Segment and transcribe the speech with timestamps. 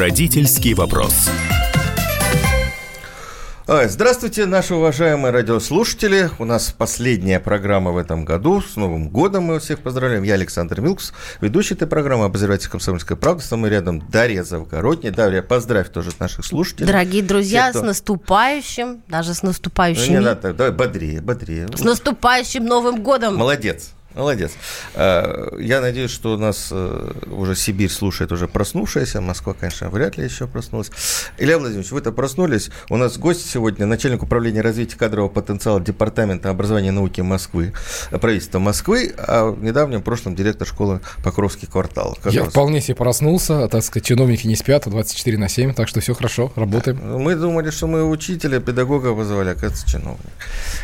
[0.00, 1.28] Родительский вопрос.
[3.66, 6.30] Здравствуйте, наши уважаемые радиослушатели.
[6.38, 8.62] У нас последняя программа в этом году.
[8.62, 10.22] С Новым годом мы всех поздравляем.
[10.22, 13.44] Я Александр Милкус, ведущий этой программы, обозреватель «Комсомольской правды».
[13.44, 15.12] Со мной рядом Дарья Завгородняя.
[15.12, 16.86] Дарья, поздравь тоже наших слушателей.
[16.86, 17.80] Дорогие друзья, Все, кто...
[17.80, 20.14] с наступающим, даже с наступающим.
[20.14, 21.68] Ну, не надо, давай бодрее, бодрее.
[21.76, 23.36] С наступающим Новым годом.
[23.36, 23.90] Молодец.
[24.14, 24.52] Молодец.
[24.94, 29.20] Э, я надеюсь, что у нас э, уже Сибирь слушает уже проснувшаяся.
[29.20, 30.90] Москва, конечно, вряд ли еще проснулась.
[31.38, 32.70] Илья Владимирович, вы-то проснулись.
[32.88, 37.72] У нас гость сегодня, начальник управления развития кадрового потенциала Департамента образования и науки Москвы,
[38.10, 42.18] правительства Москвы, а в недавнем прошлом директор школы Покровский квартал.
[42.20, 46.00] Как я вполне себе проснулся, так сказать, чиновники не спят, 24 на 7, так что
[46.00, 46.98] все хорошо, работаем.
[47.22, 50.20] Мы думали, что мы учителя, педагога вызывали, а оказывается, чиновник.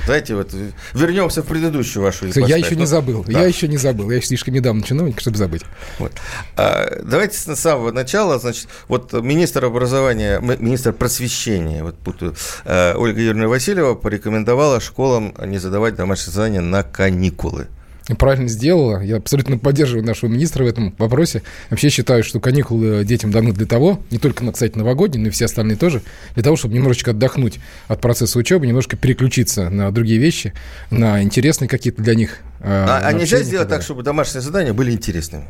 [0.07, 0.55] Давайте вот
[0.93, 3.33] вернемся в предыдущую вашу Я еще не забыл забыл.
[3.33, 3.41] Да.
[3.41, 4.11] Я еще не забыл.
[4.11, 5.63] Я еще слишком недавно чиновник, чтобы забыть.
[5.99, 6.13] Вот.
[6.57, 8.39] А, давайте с самого начала.
[8.39, 15.59] Значит, вот министр образования, министр просвещения, вот путаю, а, Ольга Юрьевна Васильева порекомендовала школам не
[15.59, 17.69] задавать домашние задания на каникулы
[18.15, 19.01] правильно сделала.
[19.01, 21.43] Я абсолютно поддерживаю нашего министра в этом вопросе.
[21.71, 25.47] Вообще считаю, что каникулы детям даны для того, не только, кстати, новогодние, но и все
[25.47, 26.03] остальные тоже,
[26.35, 30.53] для того, чтобы немножечко отдохнуть от процесса учебы, немножко переключиться на другие вещи,
[30.91, 32.39] на интересные какие-то для них.
[32.61, 35.47] А, а нельзя сделать так, чтобы домашние задания были интересными?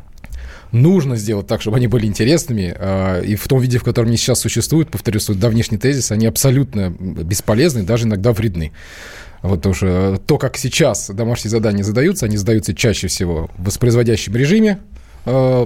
[0.71, 2.75] нужно сделать так, чтобы они были интересными.
[2.77, 6.25] А, и в том виде, в котором они сейчас существуют, повторюсь, свой давнишний тезис, они
[6.25, 8.71] абсолютно бесполезны, даже иногда вредны.
[9.41, 14.35] Вот потому что то, как сейчас домашние задания задаются, они задаются чаще всего в воспроизводящем
[14.35, 14.96] режиме, э,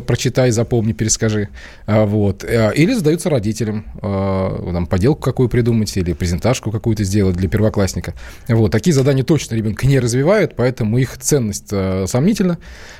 [0.05, 1.49] прочитай, запомни, перескажи.
[1.85, 2.43] Э, вот.
[2.43, 8.13] Э, или задаются родителям, там, поделку какую придумать или презентажку какую-то сделать для первоклассника.
[8.47, 8.71] Вот.
[8.71, 11.69] Такие задания точно ребенка не развивают, поэтому их ценность
[12.05, 12.57] сомнительна.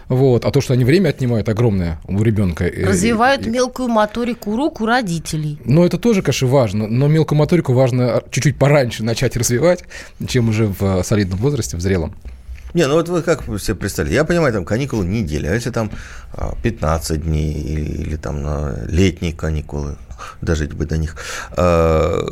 [0.08, 0.46] Вот.
[0.46, 2.66] А то, что они время отнимают огромное у ребенка.
[2.66, 5.60] Развивают и, мелкую моторику рук у родителей.
[5.66, 6.88] Ну, это тоже, конечно, важно.
[6.88, 9.84] Но мелкую моторику важно чуть-чуть пораньше начать развивать,
[10.28, 12.14] чем уже в солидном возрасте, в зрелом.
[12.74, 14.14] Не, ну вот вы как себе представили?
[14.14, 15.92] Я понимаю, там каникулы неделя, а если там
[16.64, 19.98] 15 а, дней или, или там на летние каникулы,
[20.42, 21.16] дожить бы до них,
[21.52, 22.26] а,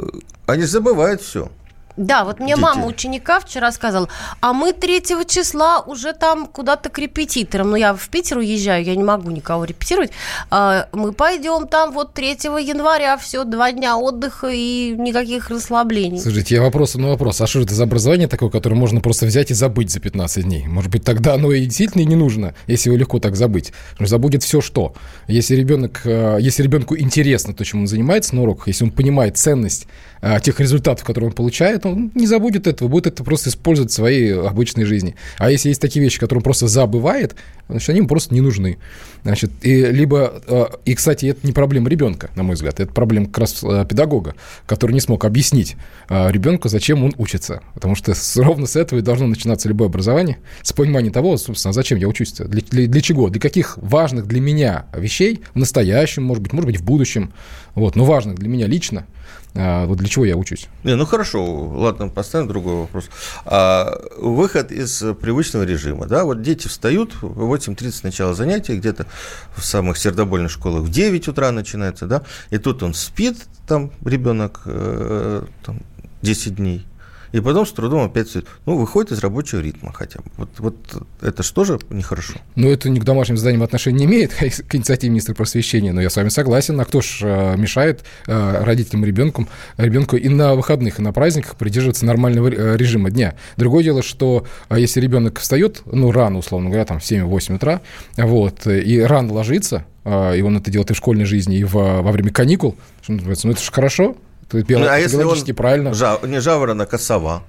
[0.46, 1.52] они забывают все.
[2.00, 2.62] Да, вот мне Дети.
[2.62, 4.08] мама ученика вчера сказала,
[4.40, 7.72] а мы 3 числа уже там куда-то к репетиторам.
[7.72, 10.12] Ну, я в Питер уезжаю, я не могу никого репетировать.
[10.50, 12.30] А, мы пойдем там вот 3
[12.62, 16.22] января, все, два дня отдыха и никаких расслаблений.
[16.22, 17.42] Слушайте, я вопрос на вопрос.
[17.42, 20.68] А что это за образование такое, которое можно просто взять и забыть за 15 дней?
[20.68, 23.74] Может быть, тогда оно и действительно не нужно, если его легко так забыть.
[24.00, 24.94] Забудет все, что.
[25.28, 29.38] Если ребенок, э, если ребенку интересно то, чем он занимается на уроках, если он понимает
[29.38, 29.88] ценность
[30.22, 33.96] а, тех результатов, которые он получает, он не забудет этого, будет это просто использовать в
[33.96, 35.16] своей обычной жизни.
[35.38, 37.36] А если есть такие вещи, которые он просто забывает,
[37.68, 38.78] значит, они ему просто не нужны.
[39.24, 43.28] Значит, и либо, а, и, кстати, это не проблема ребенка, на мой взгляд, это проблема
[43.28, 44.36] как раз а, педагога,
[44.66, 45.76] который не смог объяснить
[46.10, 47.62] ребенку, зачем он учится.
[47.74, 51.98] Потому что ровно с этого и должно начинаться любое образование, с понимания того, собственно, зачем
[51.98, 56.44] я учусь, для, для, для чего, для каких важных для меня вещей в настоящем, может
[56.44, 57.34] быть, может быть, в будущем,
[57.76, 59.06] вот, но важных для меня лично–
[59.54, 60.68] вот для чего я учусь?
[60.84, 63.10] Не, ну хорошо, ладно, поставим другой вопрос.
[63.46, 69.08] А, выход из привычного режима, да, вот дети встают, в 8.30 начало занятия, где-то
[69.56, 73.38] в самых сердобольных школах в 9 утра начинается, да, и тут он спит,
[73.68, 75.80] там ребенок э, там,
[76.22, 76.86] 10 дней,
[77.32, 78.36] и потом с трудом опять
[78.66, 80.26] ну, выходит из рабочего ритма хотя бы.
[80.38, 80.76] Вот, вот
[81.22, 82.36] это что же нехорошо?
[82.56, 84.34] Ну, это ни к домашним заданиям отношения не имеет,
[84.68, 86.80] к инициативе министра просвещения, но я с вами согласен.
[86.80, 89.48] А кто ж э, мешает э, родителям ребенку,
[89.78, 93.36] ребенку и на выходных, и на праздниках придерживаться нормального э, режима дня?
[93.58, 97.82] Другое дело, что если ребенок встает, ну, рано, условно говоря, там в 7-8 утра,
[98.18, 102.12] вот, и рано ложится, и он это делает и в школьной жизни, и в, во
[102.12, 104.16] время каникул, что называется, ну, это же хорошо,
[104.58, 105.94] это ну, а если он правильно.
[105.94, 107.44] Жа, не жаворонок, а сова?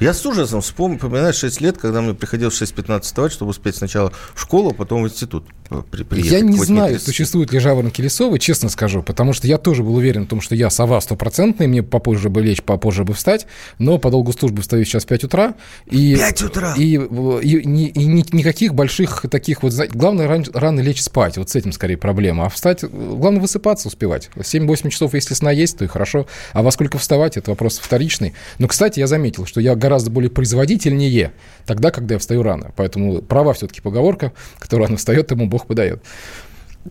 [0.00, 3.76] Я с ужасом вспомнил, вспоминаю 6 лет, когда мне приходилось в 6.15 вставать, чтобы успеть
[3.76, 5.46] сначала в школу, а потом в институт
[5.90, 6.32] при, приехать.
[6.32, 10.24] Я не знаю, существует ли жаворонки лесовые, честно скажу, потому что я тоже был уверен
[10.24, 13.46] в том, что я сова стопроцентная, мне попозже бы лечь, попозже бы встать,
[13.78, 15.54] но по долгу службы встаю сейчас в 5 утра.
[15.86, 16.74] И, 5 утра?
[16.76, 19.72] И, и, и, и, и никаких больших таких вот...
[19.92, 22.46] Главное ран, рано лечь спать, вот с этим скорее проблема.
[22.46, 24.30] А встать, главное высыпаться успевать.
[24.36, 26.26] 7-8 часов, если сна есть, то и хорошо.
[26.52, 28.34] А во сколько вставать, это вопрос вторичный.
[28.58, 31.32] Но, кстати, я заметил, что я гораздо более производительнее
[31.64, 32.72] тогда, когда я встаю рано.
[32.74, 36.02] Поэтому права все-таки поговорка, кто рано встает, ему Бог подает.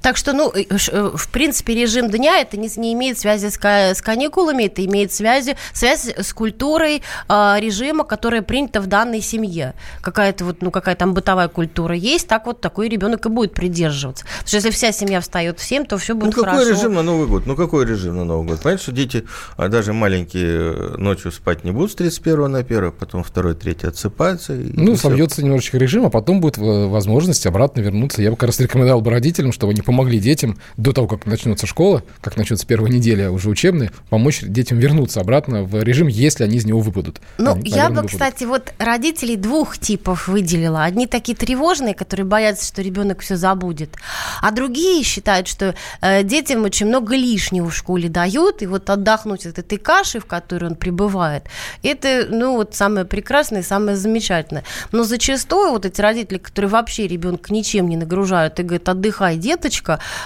[0.02, 4.64] Так что, ну, в принципе, режим дня это не, не имеет связи с, с каникулами,
[4.64, 9.74] это имеет связи, связь с культурой э, режима, которая принята в данной семье.
[10.02, 14.26] Какая-то вот, ну, какая там бытовая культура есть, так вот такой ребенок и будет придерживаться.
[14.26, 16.72] Потому что если вся семья встает в 7, то все будет ну, какой хорошо.
[16.72, 17.46] режим на Новый год?
[17.46, 18.62] Ну, какой режим на Новый год?
[18.62, 19.26] Понятно, что дети,
[19.58, 24.54] а даже маленькие, ночью спать не будут с 31 на 1, потом 2 3 отсыпаются.
[24.54, 28.22] ну, собьется немножечко режим, а потом будет возможность обратно вернуться.
[28.22, 31.68] Я бы как раз рекомендовал бы родителям, чтобы они помогли детям до того, как начнется
[31.68, 36.58] школа, как начнется первая неделя уже учебная, помочь детям вернуться обратно в режим, если они
[36.58, 37.22] из него выпадут.
[37.38, 38.12] Ну, они, я бы, выпадут.
[38.12, 40.84] кстати, вот родителей двух типов выделила.
[40.84, 43.96] Одни такие тревожные, которые боятся, что ребенок все забудет,
[44.42, 49.46] а другие считают, что э, детям очень много лишнего в школе дают, и вот отдохнуть
[49.46, 51.44] от этой каши, в которой он пребывает,
[51.84, 54.64] это, ну, вот самое прекрасное и самое замечательное.
[54.92, 59.75] Но зачастую вот эти родители, которые вообще ребенка ничем не нагружают и говорят, отдыхай, деточка,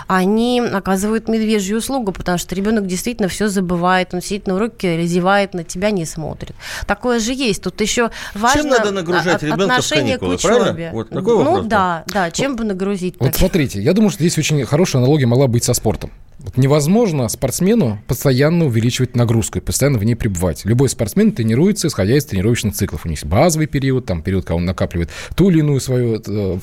[0.07, 5.53] они оказывают медвежью услугу, потому что ребенок действительно все забывает, он сидит на уроке, зевает,
[5.53, 6.55] на тебя не смотрит.
[6.87, 7.63] Такое же есть.
[7.63, 10.55] Тут еще важно чем надо нагружать ребенка отношение в каникулы, к учебе.
[10.55, 10.91] Правильно?
[10.93, 13.15] Вот такой ну вопрос, да, да, чем бы нагрузить.
[13.19, 13.35] Вот так?
[13.37, 16.11] смотрите, я думаю, что здесь очень хорошая аналогия могла быть со спортом.
[16.49, 20.65] Вот невозможно спортсмену постоянно увеличивать нагрузку и постоянно в ней пребывать.
[20.65, 23.05] Любой спортсмен тренируется, исходя из тренировочных циклов.
[23.05, 26.57] У них есть базовый период, там период, когда он накапливает ту или иную свою э,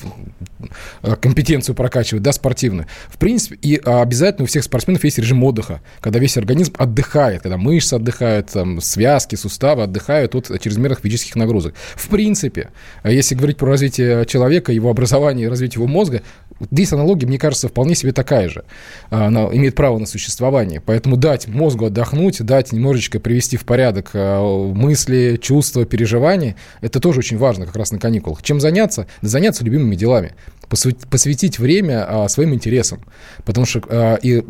[1.03, 2.87] э, компетенцию прокачивает, да, спортивную.
[3.07, 7.55] В принципе, и обязательно у всех спортсменов есть режим отдыха, когда весь организм отдыхает, когда
[7.55, 11.75] мышцы отдыхают, там, связки, суставы отдыхают от чрезмерных физических нагрузок.
[11.95, 12.71] В принципе,
[13.05, 16.23] если говорить про развитие человека, его образование и развитие его мозга,
[16.71, 18.63] здесь аналогия, мне кажется, вполне себе такая же.
[19.09, 20.81] Она имеет право на существование.
[20.81, 24.41] Поэтому дать мозгу отдохнуть, дать немножечко привести в порядок э,
[24.73, 28.41] мысли, чувства, переживания, это тоже очень важно как раз на каникулах.
[28.43, 29.07] Чем заняться?
[29.21, 30.33] заняться любимыми делами
[30.69, 32.99] посвятить время а, своим интересам.
[33.45, 34.43] Потому что, а, и,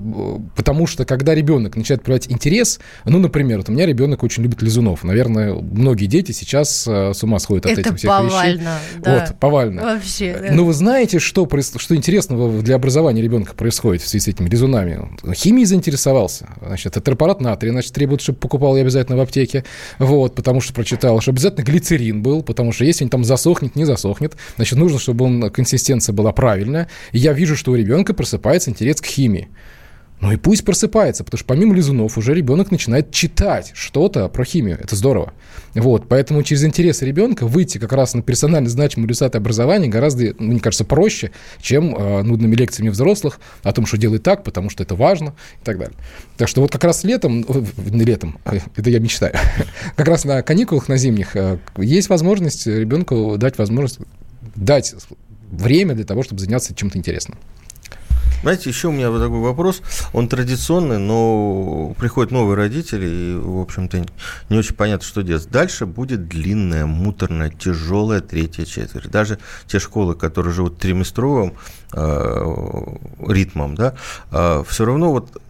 [0.55, 4.63] потому что когда ребенок начинает проявлять интерес, ну, например, вот у меня ребенок очень любит
[4.63, 5.03] лизунов.
[5.03, 9.01] Наверное, многие дети сейчас с ума сходят от Это этих всех повально, вещей.
[9.03, 9.13] Да.
[9.13, 9.81] Вот, повально.
[9.83, 10.39] Вообще.
[10.41, 10.47] Да.
[10.49, 14.47] Но ну, вы знаете, что, что интересного для образования ребенка происходит в связи с этими
[14.47, 15.09] лизунами?
[15.33, 16.49] Химией заинтересовался.
[16.65, 19.63] Значит, это препарат натрия, значит, требует, чтобы покупал я обязательно в аптеке.
[19.99, 23.85] Вот, потому что прочитал, что обязательно глицерин был, потому что если он там засохнет, не
[23.85, 28.69] засохнет, значит, нужно, чтобы он консистенция была правильная, и я вижу, что у ребенка просыпается
[28.69, 29.49] интерес к химии.
[30.19, 34.79] Ну и пусть просыпается, потому что помимо лизунов уже ребенок начинает читать что-то про химию.
[34.81, 35.33] Это здорово.
[35.75, 40.53] Вот, поэтому через интерес ребенка выйти как раз на персонально значимые результаты образования гораздо, ну,
[40.53, 41.31] мне кажется, проще,
[41.61, 45.65] чем э, нудными лекциями взрослых о том, что делай так, потому что это важно и
[45.65, 45.95] так далее.
[46.35, 47.45] Так что вот как раз летом,
[47.77, 49.33] не летом, а, это я мечтаю,
[49.95, 53.99] как раз на каникулах на зимних э, есть возможность ребенку дать возможность
[54.55, 54.95] дать
[55.51, 57.37] время для того, чтобы заняться чем-то интересным.
[58.43, 59.81] Знаете, еще у меня вот такой вопрос.
[60.13, 64.05] Он традиционный, но приходят новые родители, и, в общем-то,
[64.49, 65.49] не очень понятно, что делать.
[65.49, 69.09] Дальше будет длинная, муторная, тяжелая третья четверть.
[69.09, 71.53] Даже те школы, которые живут триместровым
[71.93, 72.85] э,
[73.27, 73.95] ритмом, да,
[74.31, 75.41] э, все равно вот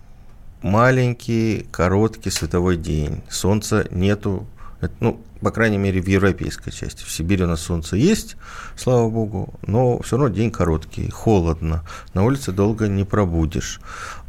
[0.62, 3.22] маленький, короткий световой день.
[3.30, 4.48] Солнца нету.
[4.80, 7.04] Это, ну, по крайней мере, в европейской части.
[7.04, 8.38] В Сибири у нас солнце есть,
[8.76, 11.84] слава богу, но все равно день короткий, холодно,
[12.14, 13.80] на улице долго не пробудешь.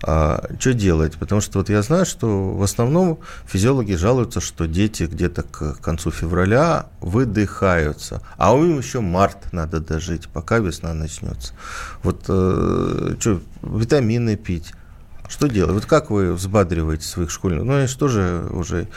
[0.03, 1.17] А, что делать?
[1.19, 6.11] Потому что вот я знаю, что в основном физиологи жалуются, что дети где-то к концу
[6.11, 11.53] февраля выдыхаются, а у них еще март надо дожить, пока весна начнется.
[12.03, 14.73] Вот э, что, витамины пить,
[15.29, 15.75] что делать?
[15.75, 17.67] Вот как вы взбадриваете своих школьников?
[17.67, 18.89] Ну, они же тоже уже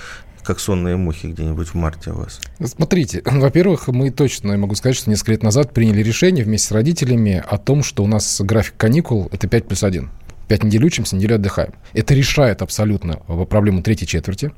[0.43, 2.39] как сонные мухи где-нибудь в марте у вас?
[2.63, 6.71] Смотрите, во-первых, мы точно, я могу сказать, что несколько лет назад приняли решение вместе с
[6.71, 10.09] родителями о том, что у нас график каникул– это 5 плюс 1.
[10.47, 11.71] Пять недель учимся, неделю отдыхаем.
[11.93, 13.15] Это решает абсолютно
[13.49, 14.51] проблему третьей четверти.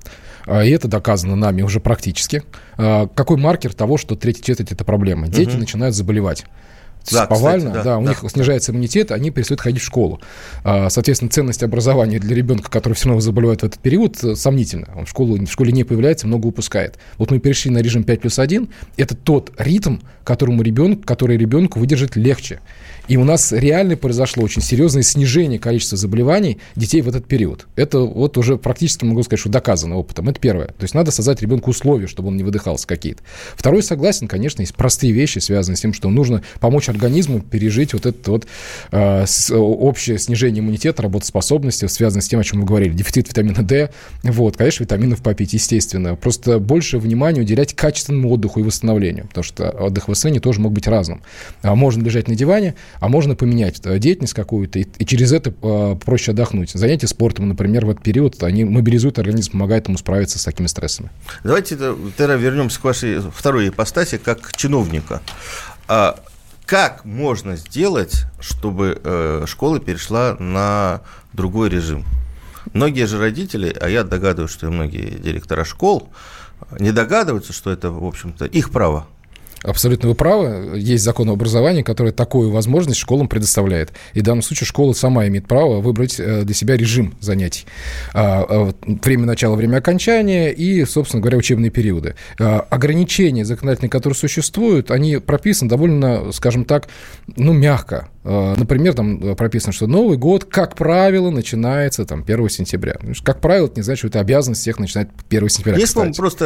[0.48, 2.42] А, и это доказано нами уже практически.
[2.78, 5.28] А, какой маркер того, что третья четверть– это проблема?
[5.28, 5.60] Дети угу.
[5.60, 6.46] начинают заболевать.
[7.12, 10.22] Да, повально, кстати, да, да, у да, них снижается иммунитет, они перестают ходить в школу.
[10.63, 14.89] А, соответственно, ценность образования для ребенка, который все равно заболевает в этот период, э, сомнительна.
[14.95, 16.98] Он в, школу, в школе не появляется, много упускает.
[17.17, 18.69] Вот мы перешли на режим 5 плюс 1.
[18.98, 22.60] Это тот ритм, которому ребенок, который ребенку выдержать легче.
[23.07, 27.67] И у нас реально произошло очень серьезное снижение количества заболеваний детей в этот период.
[27.75, 30.29] Это вот уже практически, могу сказать, что доказано опытом.
[30.29, 30.67] Это первое.
[30.67, 33.24] То есть надо создать ребенку условия, чтобы он не выдыхался какие-то.
[33.55, 38.05] Второй, согласен, конечно, есть простые вещи, связанные с тем, что нужно помочь организму пережить вот
[38.05, 38.48] это вот
[38.91, 43.89] э, общее снижение иммунитета, работоспособности, связанное с тем, о чем мы говорили, дефицит витамина D,
[44.24, 46.15] вот, конечно, витаминов попить, естественно.
[46.15, 50.72] Просто больше внимания уделять качественному отдыху и восстановлению, потому что отдых в восстановлении тоже мог
[50.72, 51.22] быть разным.
[51.62, 55.53] А можно лежать на диване, а можно поменять э, деятельность какую-то, и, и через это
[55.62, 56.71] э, проще отдохнуть.
[56.71, 61.09] Занятия спортом, например, в этот период, они мобилизуют организм, помогают ему справиться с такими стрессами.
[61.43, 65.21] Давайте тогда вернемся к вашей второй ипостаси, как чиновника.
[65.88, 66.19] А
[66.65, 71.01] как можно сделать, чтобы э, школа перешла на
[71.33, 72.05] другой режим?
[72.73, 76.09] Многие же родители, а я догадываюсь, что и многие директора школ,
[76.79, 79.05] не догадываются, что это, в общем-то, их право
[79.63, 80.77] Абсолютно вы правы.
[80.77, 83.91] Есть закон об образовании, который такую возможность школам предоставляет.
[84.13, 87.65] И в данном случае школа сама имеет право выбрать э, для себя режим занятий.
[88.13, 92.15] А, а, время начала, время окончания и, собственно говоря, учебные периоды.
[92.39, 96.88] А, ограничения законодательные, которые существуют, они прописаны довольно, скажем так,
[97.36, 98.10] ну, мягко.
[98.24, 102.96] Например, там э, прописано, что Новый год, как правило, начинается там 1 сентября.
[103.22, 105.75] Как правило, это не значит, что это обязанность всех начинать 1 сентября.
[105.75, 106.46] Есть, по-моему, просто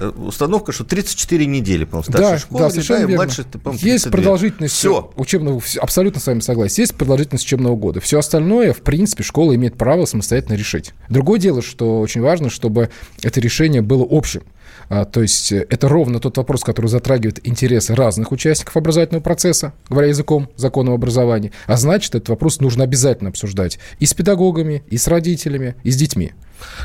[0.00, 3.14] э, установка, что 34 недели, по-моему, старшей да, школы, да, совершенно верно.
[3.16, 3.44] младше,
[3.80, 5.10] Есть продолжительность Все.
[5.16, 8.00] учебного, абсолютно с вами согласен, есть продолжительность учебного года.
[8.00, 10.92] Все остальное, в принципе, школа имеет право самостоятельно решить.
[11.08, 12.90] Другое дело, что очень важно, чтобы
[13.22, 14.42] это решение было общим.
[14.88, 19.72] А, то есть э, это ровно тот вопрос, который затрагивает интересы разных участников образовательного процесса,
[19.88, 21.52] говоря языком закона об образовании.
[21.66, 25.96] А значит, этот вопрос нужно обязательно обсуждать и с педагогами, и с родителями, и с
[25.96, 26.32] детьми.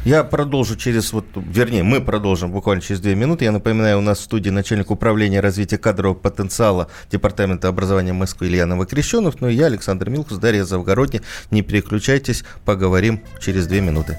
[0.05, 3.45] Я продолжу через, вот, вернее, мы продолжим буквально через две минуты.
[3.45, 8.65] Я напоминаю, у нас в студии начальник управления развития кадрового потенциала Департамента образования Москвы Илья
[8.65, 11.21] Новокрещенов, ну и я, Александр Милкус, Дарья Завгородний.
[11.51, 14.17] Не переключайтесь, поговорим через две минуты.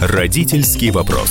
[0.00, 1.30] Родительский вопрос.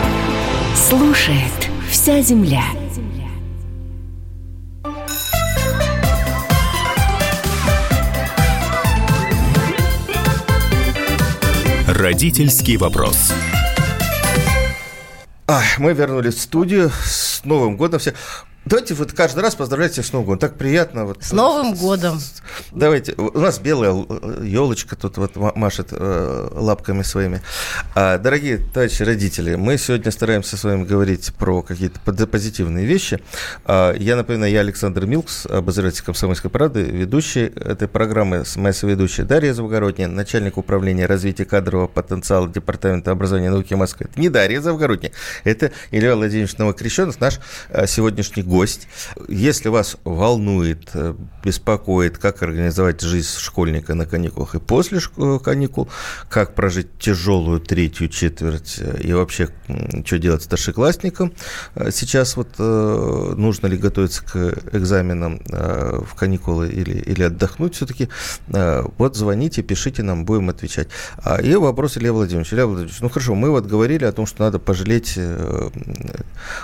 [0.75, 2.63] Слушает вся земля.
[11.87, 13.31] Родительский вопрос.
[15.47, 17.99] А, мы вернулись в студию с Новым годом.
[17.99, 18.13] Все.
[18.65, 20.39] Давайте вот каждый раз поздравлять всех с Новым годом.
[20.39, 21.05] Так приятно.
[21.05, 21.23] Вот.
[21.23, 22.19] С Новым годом.
[22.71, 23.13] Давайте.
[23.17, 23.93] У нас белая
[24.41, 27.41] елочка тут вот машет э, лапками своими.
[27.95, 33.19] А, дорогие товарищи родители, мы сегодня стараемся с вами говорить про какие-то позитивные вещи.
[33.65, 39.53] А, я напоминаю, я Александр Милкс, обозреватель «Комсомольской правды», ведущий этой программы, моя соведущая Дарья
[39.53, 44.07] Завгородняя, начальник управления развития кадрового потенциала Департамента образования и науки Москвы.
[44.09, 45.11] Это не Дарья Завгородняя,
[45.43, 47.39] это Илья Владимирович Новокрещенов, наш
[47.69, 48.87] э, сегодняшний гость.
[49.27, 55.89] Если вас волнует, э, беспокоит, как организовать жизнь школьника на каникулах и после э, каникул,
[56.29, 59.49] как прожить тяжелую третью четверть э, и вообще,
[60.05, 61.33] что делать старшеклассникам,
[61.91, 64.35] сейчас вот нужно ли готовиться к
[64.73, 68.09] экзаменам в каникулы или, или отдохнуть все-таки,
[68.47, 70.89] вот звоните, пишите нам, будем отвечать.
[71.23, 72.53] А И вопрос Илья Владимирович.
[72.53, 75.17] Илья Владимирович, ну хорошо, мы вот говорили о том, что надо пожалеть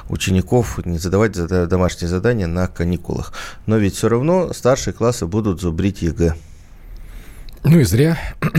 [0.10, 3.34] учеников, не задавать домашние задания на каникулах.
[3.65, 6.34] Но ведь все равно старшие классы будут зубрить ЕГЭ.
[7.66, 8.18] Ну и зря.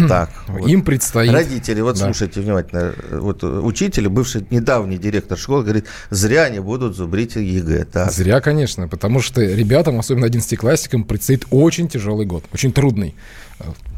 [0.08, 0.30] Так,
[0.66, 1.32] им предстоит.
[1.32, 2.04] Родители, вот да.
[2.04, 7.86] слушайте внимательно, вот учитель, бывший недавний директор школы, говорит, зря они будут зубрить ЕГЭ.
[7.86, 8.12] Так.
[8.12, 13.14] Зря, конечно, потому что ребятам, особенно одиннадцатиклассникам, предстоит очень тяжелый год, очень трудный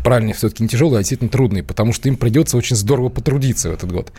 [0.02, 3.72] правильнее, все-таки не тяжелый, а действительно трудный, потому что им придется очень здорово потрудиться в
[3.72, 4.12] этот год.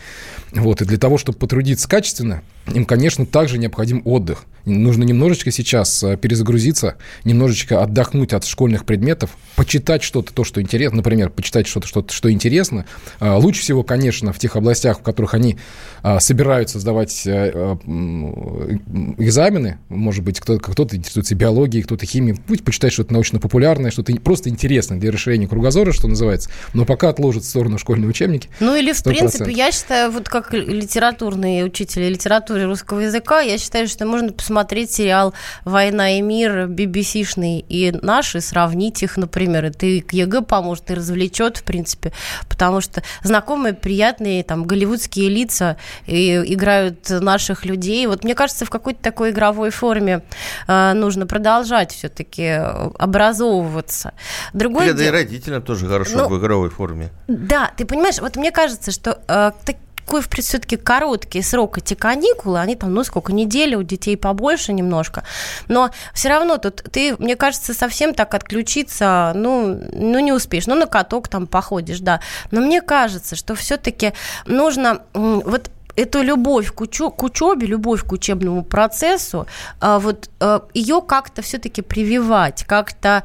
[0.52, 4.44] Вот, и для того, чтобы потрудиться качественно, им, конечно, также необходим отдых.
[4.64, 10.98] Нужно немножечко сейчас э, перезагрузиться, немножечко отдохнуть от школьных предметов, почитать что-то, то, что интересно,
[10.98, 12.86] например, почитать что-то, что, что интересно.
[13.18, 15.56] А, лучше всего, конечно, в тех областях, в которых они
[16.02, 17.76] а, собираются сдавать э, э,
[19.18, 24.48] экзамены, может быть, кто-то, кто-то интересуется биологией, кто-то химией, пусть почитать что-то научно-популярное, что-то просто
[24.48, 28.48] интересное для решения расширение кругозора, что называется, но пока отложат в сторону школьные учебники.
[28.60, 29.02] Ну или, в 100%.
[29.04, 34.92] принципе, я считаю, вот как литературный учитель литературы русского языка, я считаю, что можно посмотреть
[34.92, 39.64] сериал «Война и мир» BBC-шный и наши, сравнить их, например.
[39.64, 42.12] Это и к ЕГЭ поможет, и развлечет, в принципе,
[42.48, 45.76] потому что знакомые, приятные, там, голливудские лица
[46.06, 48.06] и играют наших людей.
[48.06, 50.22] Вот мне кажется, в какой-то такой игровой форме
[50.68, 52.48] э, нужно продолжать все-таки
[52.98, 54.12] образовываться.
[54.52, 55.08] Другой Это дел...
[55.08, 57.10] и родителям тоже хорошо ну, в игровой форме.
[57.28, 62.76] Да, ты понимаешь, вот мне кажется, что э, такой все-таки короткий срок эти каникулы, они
[62.76, 65.24] там, ну, сколько, недели, у детей побольше немножко,
[65.68, 70.74] но все равно тут ты, мне кажется, совсем так отключиться, ну, ну не успеешь, ну,
[70.74, 74.12] на каток там походишь, да, но мне кажется, что все-таки
[74.46, 79.46] нужно вот эту любовь к, учё, к учебе, любовь к учебному процессу,
[79.80, 83.22] а, вот а, ее как-то все-таки прививать, как-то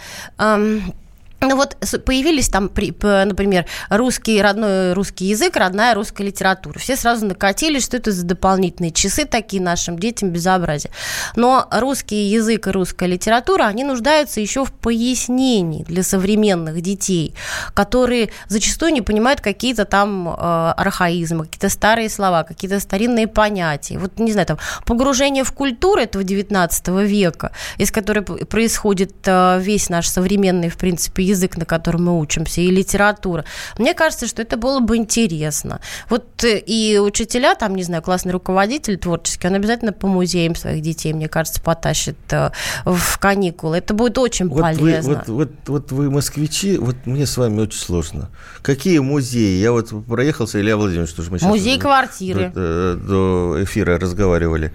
[1.39, 6.79] ну вот появились там, например, русский, родной русский язык, родная русская литература.
[6.79, 10.91] Все сразу накатились, что это за дополнительные часы такие нашим детям безобразие.
[11.35, 17.35] Но русский язык и русская литература, они нуждаются еще в пояснении для современных детей,
[17.75, 20.33] которые зачастую не понимают какие-то там э,
[20.75, 23.99] архаизмы, какие-то старые слова, какие-то старинные понятия.
[23.99, 29.89] Вот, не знаю, там, погружение в культуру этого 19 века, из которой происходит э, весь
[29.89, 33.45] наш современный, в принципе, язык, на котором мы учимся, и литература.
[33.77, 35.79] Мне кажется, что это было бы интересно.
[36.09, 40.81] Вот э, и учителя, там, не знаю, классный руководитель творческий, он обязательно по музеям своих
[40.81, 42.51] детей, мне кажется, потащит э,
[42.85, 43.77] в каникулы.
[43.77, 45.23] Это будет очень вот полезно.
[45.27, 48.29] Вы, вот, вот, вот вы москвичи, вот мне с вами очень сложно.
[48.61, 49.59] Какие музеи?
[49.59, 52.51] Я вот проехался, Илья Владимирович, что же мы сейчас Музей квартиры.
[52.53, 54.71] До, до эфира разговаривали.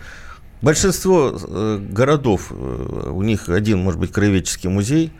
[0.62, 5.12] Большинство э, городов, у них один, может быть, краеведческий музей,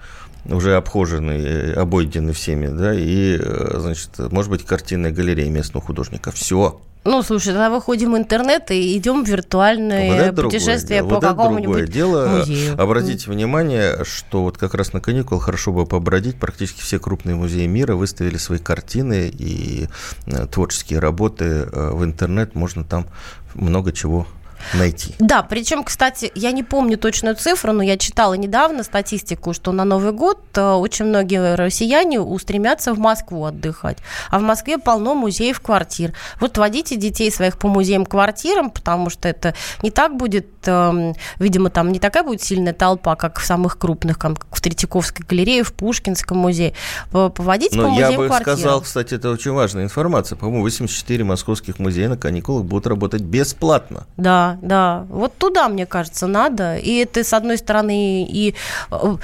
[0.45, 6.31] уже обхоженный, э, обойденный всеми, да, и, э, значит, может быть, картинная галерея местного художника.
[6.33, 6.81] Все.
[7.05, 11.91] Ну, слушай, тогда выходим в интернет и идем в виртуальное вот путешествие по вот какому-нибудь
[11.91, 12.39] дело.
[12.39, 12.81] музею.
[12.81, 13.33] Обратите mm.
[13.33, 16.37] внимание, что вот как раз на каникул хорошо бы побродить.
[16.37, 19.89] Практически все крупные музеи мира выставили свои картины и
[20.27, 22.55] э, творческие работы в интернет.
[22.55, 23.07] Можно там
[23.55, 24.29] много чего
[24.75, 25.15] найти.
[25.19, 29.85] Да, причем, кстати, я не помню точную цифру, но я читала недавно статистику, что на
[29.85, 33.99] Новый год э, очень многие россияне устремятся в Москву отдыхать.
[34.31, 36.13] А в Москве полно музеев квартир.
[36.41, 41.71] Вот водите детей своих по музеям квартирам, потому что это не так будет, эм, видимо,
[41.71, 45.73] там не такая будет сильная толпа, как в самых крупных, как в Третьяковской галерее, в
[45.73, 46.75] Пушкинском музее.
[47.11, 48.59] Поводите но по музеям я бы квартирам.
[48.59, 50.37] сказал, кстати, это очень важная информация.
[50.37, 54.07] По-моему, 84 московских музея на каникулах будут работать бесплатно.
[54.17, 56.77] Да, да, Вот туда, мне кажется, надо.
[56.77, 58.55] И это, с одной стороны, и
[58.91, 59.17] э,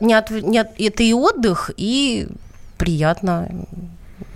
[0.00, 2.28] не от, не от, это и отдых, и
[2.78, 3.48] приятно,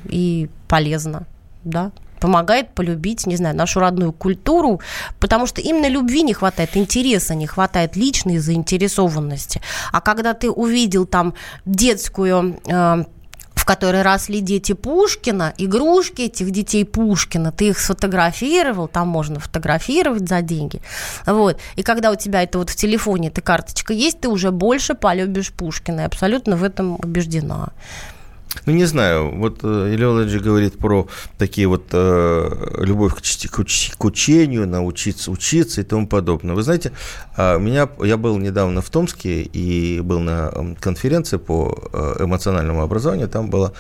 [0.07, 1.27] и полезно,
[1.65, 1.93] да
[2.25, 4.81] помогает полюбить, не знаю, нашу родную культуру,
[5.21, 9.61] потому что именно любви не хватает, интереса не хватает, личной заинтересованности.
[9.93, 11.35] А когда ты увидел там
[11.67, 13.05] детскую э,
[13.65, 20.29] в которой росли дети Пушкина, игрушки этих детей Пушкина, ты их сфотографировал, там можно фотографировать
[20.29, 20.83] за деньги.
[21.25, 21.59] Вот.
[21.77, 25.51] И когда у тебя это вот в телефоне эта карточка есть, ты уже больше полюбишь
[25.51, 26.01] Пушкина.
[26.01, 27.71] Я абсолютно в этом убеждена.
[28.67, 33.65] Ну, не знаю, вот э, Илья Владимирович говорит про такие вот э, любовь к, к,
[33.99, 36.55] к учению, научиться учиться и тому подобное.
[36.55, 36.93] Вы знаете,
[37.37, 43.29] э, меня, я был недавно в Томске и был на конференции по э, эмоциональному образованию,
[43.29, 43.73] там была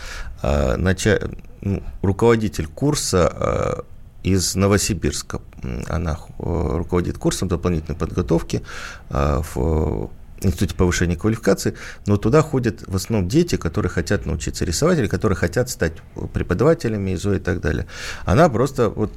[0.42, 1.18] э, нача...
[1.62, 3.82] ну, руководитель курса э,
[4.22, 5.40] из Новосибирска.
[5.88, 8.62] Она э, руководит курсом дополнительной подготовки
[9.08, 10.10] в
[10.42, 11.74] институте повышения квалификации,
[12.06, 15.94] но туда ходят в основном дети, которые хотят научиться рисовать или которые хотят стать
[16.32, 17.86] преподавателями ИЗО и так далее.
[18.24, 19.12] Она просто вот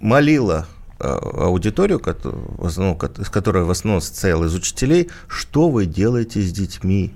[0.00, 0.66] молила
[0.98, 7.14] а, аудиторию, которая в основном состояла из учителей, что вы делаете с детьми,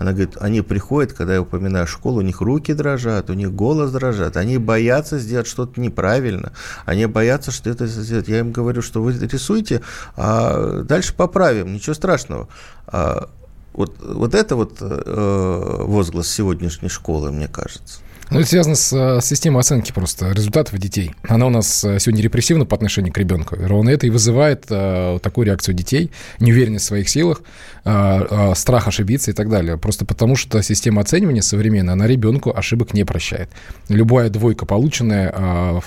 [0.00, 3.92] она говорит, они приходят, когда я упоминаю школу, у них руки дрожат, у них голос
[3.92, 6.52] дрожат, они боятся сделать что-то неправильно,
[6.86, 8.26] они боятся, что это сделать.
[8.26, 9.82] Я им говорю, что вы рисуйте,
[10.16, 12.48] а дальше поправим, ничего страшного.
[12.86, 13.28] А
[13.74, 18.00] вот, вот это вот э, возглас сегодняшней школы, мне кажется.
[18.30, 21.10] Ну, это связано с, с системой оценки просто результатов детей.
[21.28, 23.56] Она у нас сегодня репрессивна по отношению к ребенку.
[23.58, 27.42] Ровно это и вызывает а, такую реакцию детей, неуверенность в своих силах,
[27.82, 29.78] страх ошибиться и так далее.
[29.78, 33.48] Просто потому, что система оценивания современная, она ребенку ошибок не прощает.
[33.88, 35.32] Любая двойка, полученная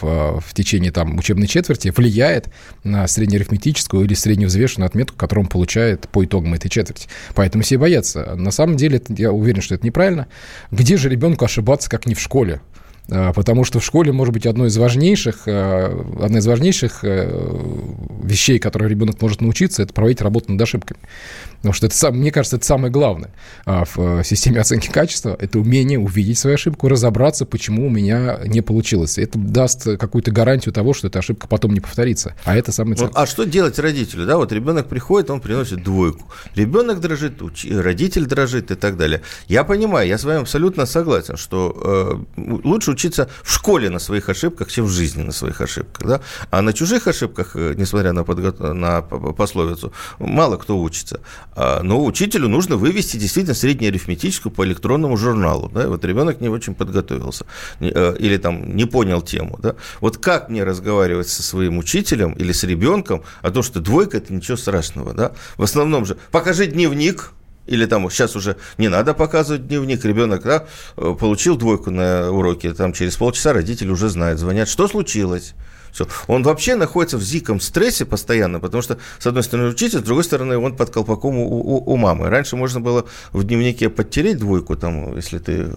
[0.01, 2.49] в, в течение там, учебной четверти, влияет
[2.83, 7.07] на среднеарифметическую или средневзвешенную отметку, которую он получает по итогам этой четверти.
[7.35, 8.35] Поэтому все боятся.
[8.35, 10.27] На самом деле, я уверен, что это неправильно.
[10.71, 12.32] Где же ребенку ошибаться, как не в школе?
[13.09, 17.29] А, потому что в школе, может быть, одно из важнейших, а, одна из важнейших э,
[18.23, 20.99] вещей, которые ребенок может научиться, это проводить работу над ошибками.
[21.63, 23.31] Потому что это, мне кажется, это самое главное
[23.65, 25.37] а, в э, системе оценки качества.
[25.39, 29.17] Это умение увидеть свою ошибку, разобраться, почему у меня не получилось.
[29.17, 32.35] Это даст какую-то гарантию того, что эта ошибка потом не повторится.
[32.43, 33.13] А это самое ценное.
[33.15, 34.25] А что делать родителю?
[34.25, 36.29] Да, вот ребенок приходит, он приносит двойку.
[36.53, 37.65] Ребенок дрожит, уч...
[37.71, 39.21] родитель дрожит и так далее.
[39.47, 44.27] Я понимаю, я с вами абсолютно согласен, что э, лучше учиться в школе на своих
[44.27, 46.05] ошибках, чем в жизни на своих ошибках.
[46.05, 46.21] Да?
[46.51, 48.51] А на чужих ошибках, э, несмотря на, подго...
[48.73, 51.21] на пословицу, мало кто учится.
[51.55, 55.69] А, но учителю нужно вывести действительно среднеарифметическую по электронному журналу.
[55.73, 55.87] Да?
[55.87, 57.45] Вот ребенок не очень подготовился
[57.79, 59.59] э, или там не понял тему.
[59.61, 59.75] Да?
[59.99, 64.33] Вот как мне разговаривать со своим учителем или с ребенком о том, что двойка– это
[64.33, 65.13] ничего страшного.
[65.13, 65.33] Да?
[65.57, 67.31] В основном же покажи дневник,
[67.65, 70.65] или там сейчас уже не надо показывать дневник, ребенок да,
[70.97, 75.53] э, получил двойку на уроке, там через полчаса родители уже знают, звонят, что случилось,
[75.93, 76.07] все.
[76.27, 80.23] Он вообще находится в диком стрессе постоянно, потому что, с одной стороны, учитель, с другой
[80.23, 82.29] стороны, он под колпаком у, у, у мамы.
[82.29, 85.67] Раньше можно было в дневнике подтереть двойку, там, если ты,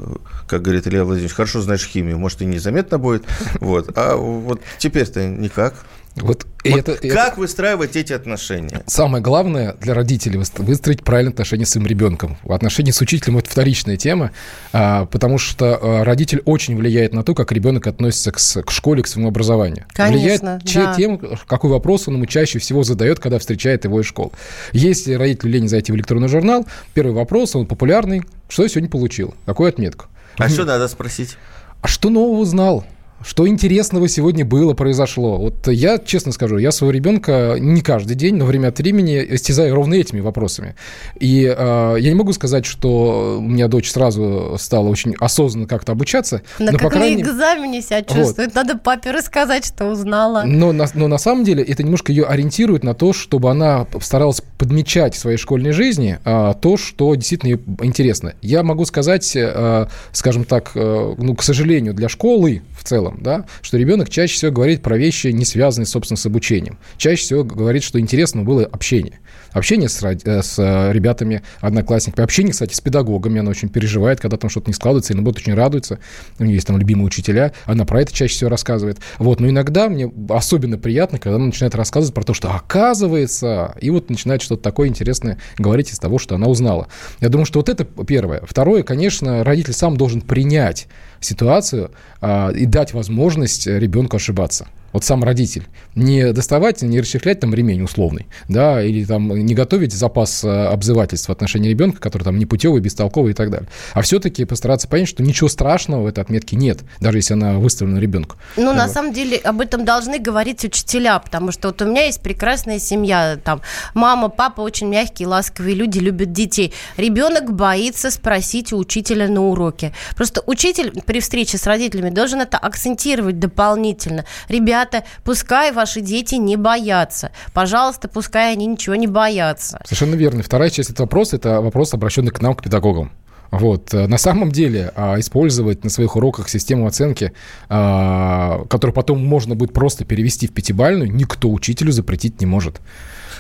[0.49, 3.25] как говорит Илья Владимирович, хорошо знаешь химию, может, и незаметно будет.
[3.61, 3.97] Вот.
[3.97, 5.75] А вот теперь-то никак.
[6.17, 7.41] Вот, вот это, как это...
[7.41, 8.83] выстраивать эти отношения?
[8.87, 12.39] Самое главное для родителей выстроить правильные отношения с своим ребенком.
[12.49, 14.31] Отношения с учителем это вторичная тема,
[14.73, 19.03] а, потому что а, родитель очень влияет на то, как ребенок относится к, к школе,
[19.03, 19.85] к своему образованию.
[19.93, 20.95] Конечно, влияет да.
[20.95, 24.31] тем, какой вопрос он ему чаще всего задает, когда встречает его из школы.
[24.73, 29.35] Если родителю лень зайти в электронный журнал, первый вопрос, он популярный, что я сегодня получил,
[29.45, 30.07] какую отметку?
[30.39, 31.37] А что надо спросить?
[31.83, 32.87] А что нового узнал?
[33.23, 35.39] Что интересного сегодня было, произошло?
[35.39, 39.75] Вот я, честно скажу, я своего ребенка не каждый день, но время от времени истязаю
[39.75, 40.75] ровно этими вопросами.
[41.19, 45.93] И э, я не могу сказать, что у меня дочь сразу стала очень осознанно как-то
[45.93, 46.43] обучаться.
[46.59, 47.23] На но, как по крайней...
[47.23, 48.55] на экзамене себя чувствует.
[48.55, 48.55] Вот.
[48.55, 50.43] Надо папе рассказать, что узнала.
[50.45, 54.43] Но на, но на самом деле это немножко ее ориентирует на то, чтобы она старалась
[54.59, 58.35] подмечать в своей школьной жизни а, то, что действительно ей интересно.
[58.43, 63.47] Я могу сказать, а, скажем так, а, ну, к сожалению, для школы в целом, да,
[63.63, 66.79] что ребенок чаще всего говорит про вещи, не связанные, собственно, с обучением.
[66.97, 69.21] Чаще всего говорит, что интересно было общение.
[69.57, 72.25] Общение с, э, с э, ребятами, одноклассниками.
[72.25, 73.41] Общение, кстати, с педагогами.
[73.41, 75.99] Она очень переживает, когда там что-то не складывается, и наоборот очень радуется.
[76.39, 77.53] У нее есть там любимые учителя.
[77.65, 78.99] Она про это чаще всего рассказывает.
[79.17, 79.41] Вот.
[79.41, 84.11] Но иногда мне особенно приятно, когда она начинает рассказывать про то, что оказывается, и вот
[84.11, 86.89] начинает что-то такое интересное говорить из того, что она узнала.
[87.21, 88.43] Я думаю, что вот это первое.
[88.47, 90.87] Второе, конечно, родитель сам должен принять
[91.21, 95.67] ситуацию а, и дать возможность ребенку ошибаться вот сам родитель.
[95.95, 101.29] Не доставать, не расчехлять там ремень условный, да, или там не готовить запас э, обзывательств
[101.29, 103.69] в отношении ребенка, который там непутевый, бестолковый и так далее.
[103.95, 107.99] А все-таки постараться понять, что ничего страшного в этой отметке нет, даже если она выставлена
[107.99, 108.37] ребенку.
[108.57, 112.21] Ну, на самом деле, об этом должны говорить учителя, потому что вот у меня есть
[112.21, 113.61] прекрасная семья, там,
[113.95, 116.73] мама, папа очень мягкие, ласковые люди, любят детей.
[116.97, 119.93] Ребенок боится спросить у учителя на уроке.
[120.17, 124.25] Просто учитель при встрече с родителями должен это акцентировать дополнительно.
[124.49, 127.31] Ребята, ребята, пускай ваши дети не боятся.
[127.53, 129.81] Пожалуйста, пускай они ничего не боятся.
[129.85, 130.43] Совершенно верно.
[130.43, 133.11] Вторая часть этого вопроса– это вопрос, обращенный к нам, к педагогам.
[133.51, 133.93] Вот.
[133.93, 137.33] На самом деле а, использовать на своих уроках систему оценки,
[137.69, 142.81] а, которую потом можно будет просто перевести в пятибальную, никто учителю запретить не может.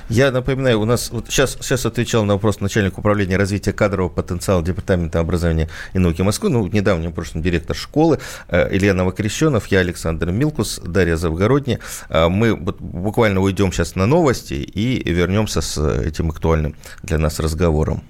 [0.08, 4.62] Я напоминаю, у нас вот сейчас, сейчас отвечал на вопрос начальник управления развития кадрового потенциала
[4.62, 10.30] Департамента образования и науки Москвы, ну, недавнем прошлом директор школы э, Илья Новокрещенов, я Александр
[10.30, 11.80] Милкус, Дарья Завгородня.
[12.08, 18.04] Э, мы буквально уйдем сейчас на новости и вернемся с этим актуальным для нас разговором.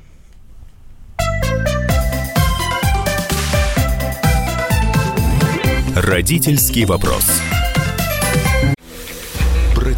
[5.95, 7.41] Родительский вопрос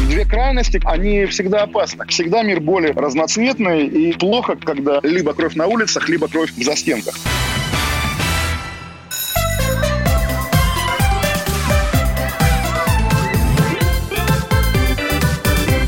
[0.00, 2.06] Две крайности, они всегда опасны.
[2.06, 7.14] Всегда мир более разноцветный и плохо, когда либо кровь на улицах, либо кровь в застенках.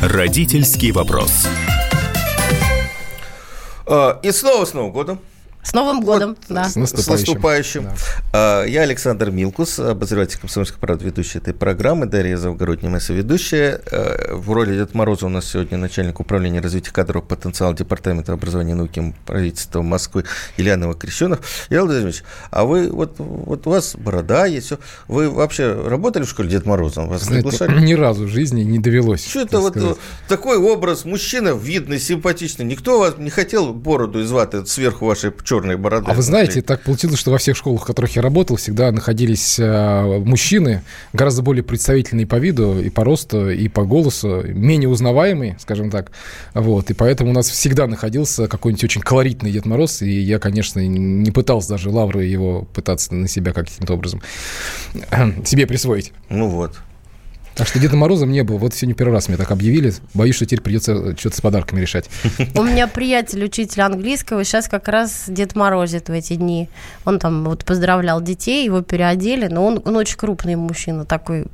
[0.00, 1.48] Родительский вопрос.
[3.86, 5.18] А, И снова с Новым годом.
[5.64, 6.64] С Новым годом, да.
[6.68, 7.88] С наступающим.
[8.32, 12.06] А, Я Александр Милкус, обозреватель «Комсомольской правды», ведущий этой программы.
[12.06, 13.80] Дарья Завгородняя, соведущая.
[13.90, 18.72] А, В роли Деда Мороза у нас сегодня начальник управления развития кадрового потенциала Департамента образования
[18.72, 20.24] и науки правительства Москвы
[20.58, 21.40] Ильянова Крещенов.
[21.70, 24.78] Илья Владимирович, а вы, вот, вот у вас борода есть, всё.
[25.08, 27.08] вы вообще работали в школе Дед Морозом?
[27.08, 27.84] Вас Знаете, приглашали?
[27.86, 29.26] ни разу в жизни не довелось.
[29.26, 29.96] Что это вот сказать.
[29.96, 32.66] э, такой образ мужчина видный, симпатичный?
[32.66, 36.10] Никто вас не хотел бороду из ваты сверху вашей черной бороды?
[36.10, 39.58] А вы знаете, так получилось, что во всех школах, в которых я работал, всегда находились
[39.58, 45.56] э, мужчины, гораздо более представительные по виду, и по росту, и по голосу, менее узнаваемые,
[45.60, 46.10] скажем так.
[46.54, 46.90] Вот.
[46.90, 51.30] И поэтому у нас всегда находился какой-нибудь очень колоритный Дед Мороз, и я, конечно, не
[51.30, 54.22] пытался даже лавры его пытаться на себя каким-то образом
[55.44, 56.12] себе присвоить.
[56.28, 56.76] Ну вот.
[57.54, 58.58] Так что Деда Мороза не было.
[58.58, 59.92] Вот сегодня первый раз мне так объявили.
[60.12, 62.10] Боюсь, что теперь придется что-то с подарками решать.
[62.54, 66.68] У меня приятель, учитель английского, сейчас как раз Дед Морозит в эти дни.
[67.04, 71.46] Он там вот поздравлял детей, его переодели, но он, он очень крупный мужчина, такой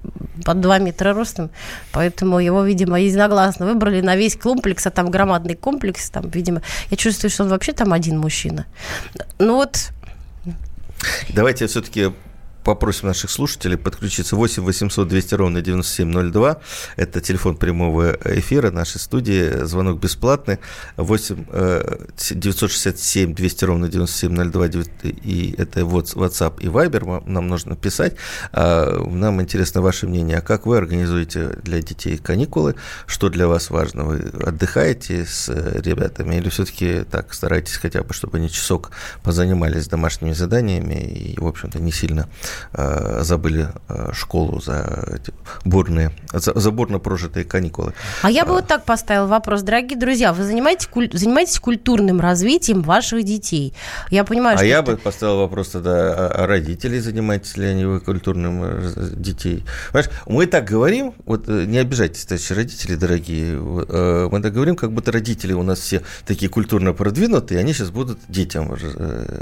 [0.45, 1.51] под 2 метра ростом,
[1.93, 6.97] поэтому его, видимо, единогласно выбрали на весь комплекс, а там громадный комплекс, там, видимо, я
[6.97, 8.65] чувствую, что он вообще там один мужчина.
[9.39, 9.91] Ну вот,
[11.31, 12.13] Давайте все-таки
[12.65, 16.59] попросим наших слушателей подключиться 8 800 200 ровно 9702.
[16.97, 19.65] Это телефон прямого эфира нашей студии.
[19.65, 20.59] Звонок бесплатный.
[20.97, 24.67] 8 э, 967 200 ровно 9702.
[25.23, 27.23] И это вот WhatsApp и Viber.
[27.27, 28.17] Нам нужно писать.
[28.53, 30.39] А, Нам интересно ваше мнение.
[30.39, 32.75] А как вы организуете для детей каникулы?
[33.07, 34.05] Что для вас важно?
[34.05, 38.91] Вы отдыхаете с э, ребятами или все-таки так стараетесь хотя бы, чтобы они часок
[39.23, 42.29] позанимались домашними заданиями и, в общем-то, не сильно
[42.73, 43.69] забыли
[44.13, 45.21] школу за
[45.65, 47.93] бурные, за, за бурно прожитые каникулы.
[48.23, 49.63] А я бы вот так поставила вопрос.
[49.63, 53.75] Дорогие друзья, вы занимаетесь, куль- занимаетесь культурным развитием ваших детей?
[54.11, 54.67] Я понимаю, А что...
[54.67, 58.93] я это- бы поставил вопрос тогда, а, а родителей занимаетесь ли они вы культурным э,
[59.15, 59.65] детей?
[59.93, 64.77] Понимаешь, мы так говорим, вот э, не обижайтесь, товарищи родители дорогие, э, мы так говорим,
[64.77, 68.75] как будто родители у нас все такие культурно продвинутые, они сейчас будут детям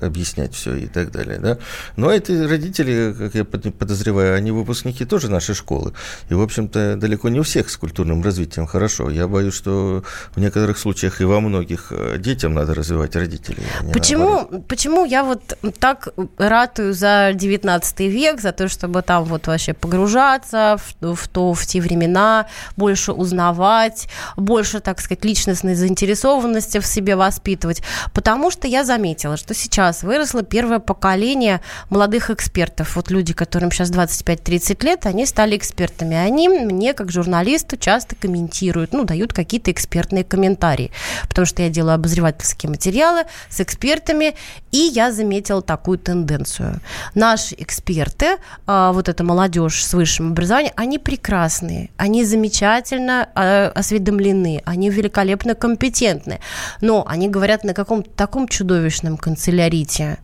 [0.02, 1.58] объяснять все и так далее, да?
[1.96, 5.92] Но эти родители, как я под- подозреваю, они выпускники тоже нашей школы,
[6.30, 9.10] и, в общем-то, далеко не у всех с культурным развитием хорошо.
[9.10, 10.02] Я боюсь, что
[10.34, 13.62] в некоторых случаях и во многих э, детям надо развивать родителей.
[13.62, 13.92] а наоборот.
[13.92, 16.08] Почему, почему я вот так
[16.38, 21.66] ратую за 19 век, за то, чтобы там вот вообще погружаться в, в то, в
[21.66, 27.82] те времена, больше узнавать, больше, так сказать, личностной заинтересованности в себе воспитывать?
[28.14, 32.87] Потому что я заметила, что сейчас выросло первое поколение молодых экспертов.
[32.96, 36.16] Вот люди, которым сейчас 25-30 лет, они стали экспертами.
[36.16, 40.90] Они мне, как журналисту, часто комментируют, ну, дают какие-то экспертные комментарии.
[41.28, 44.34] Потому что я делаю обозревательские материалы с экспертами,
[44.70, 46.80] и я заметила такую тенденцию.
[47.14, 54.62] Наши эксперты, а, вот эта молодежь с высшим образованием, они прекрасные, они замечательно а, осведомлены,
[54.64, 56.40] они великолепно компетентны,
[56.80, 60.18] но они говорят на каком-то таком чудовищном канцелярите,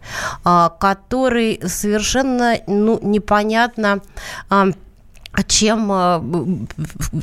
[0.44, 4.00] а, который совершенно ну, непонятно
[5.42, 6.66] чем, а, б-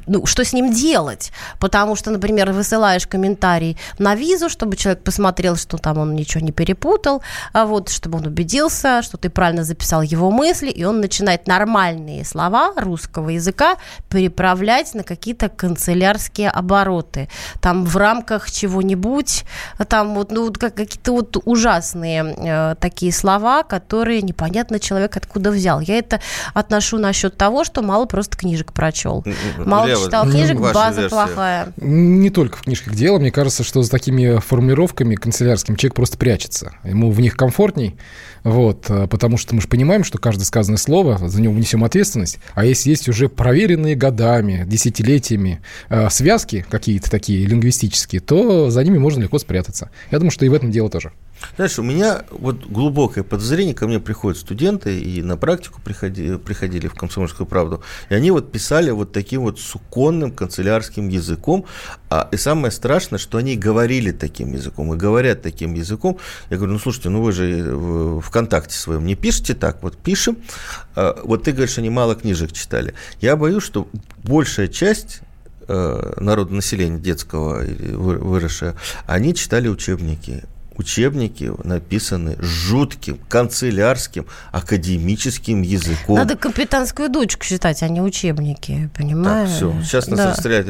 [0.07, 1.31] ну, что с ним делать?
[1.59, 6.51] Потому что, например, высылаешь комментарий на визу, чтобы человек посмотрел, что там он ничего не
[6.51, 7.21] перепутал,
[7.53, 12.25] а вот, чтобы он убедился, что ты правильно записал его мысли, и он начинает нормальные
[12.25, 13.77] слова русского языка
[14.09, 17.29] переправлять на какие-то канцелярские обороты.
[17.61, 19.45] Там в рамках чего-нибудь,
[19.77, 25.79] а там вот, ну, какие-то вот ужасные э, такие слова, которые непонятно человек откуда взял.
[25.79, 26.19] Я это
[26.53, 29.23] отношу насчет того, что мало мало просто книжек прочел.
[29.57, 31.09] Мало Лево, читал книжек, база версия.
[31.09, 31.73] плохая.
[31.77, 33.19] Не только в книжках дело.
[33.19, 36.73] Мне кажется, что за такими формулировками канцелярским человек просто прячется.
[36.83, 37.97] Ему в них комфортней.
[38.43, 42.39] Вот, э, потому что мы же понимаем, что каждое сказанное слово, за него внесем ответственность.
[42.55, 48.97] А если есть уже проверенные годами, десятилетиями э, связки какие-то такие лингвистические, то за ними
[48.97, 49.91] можно легко спрятаться.
[50.09, 51.11] Я думаю, что и в этом дело тоже.
[51.55, 56.87] Знаешь, у меня вот глубокое подозрение, ко мне приходят студенты и на практику приходили, приходили
[56.87, 61.65] в «Комсомольскую правду», и они вот писали вот таким вот суконным канцелярским языком,
[62.09, 66.17] а, и самое страшное, что они говорили таким языком и говорят таким языком.
[66.49, 70.37] Я говорю, ну слушайте, ну вы же в ВКонтакте своем не пишете так, вот пишем.
[70.95, 72.93] А, вот ты говоришь, они мало книжек читали.
[73.19, 73.87] Я боюсь, что
[74.23, 75.21] большая часть
[75.67, 78.75] э, народонаселения детского выросшее,
[79.05, 80.43] они читали учебники
[80.81, 86.17] учебники написаны жутким, канцелярским, академическим языком.
[86.17, 89.49] Надо капитанскую дочку читать, а не учебники, понимаешь?
[89.49, 90.29] Так, все, сейчас нас да.
[90.31, 90.67] расстреляют.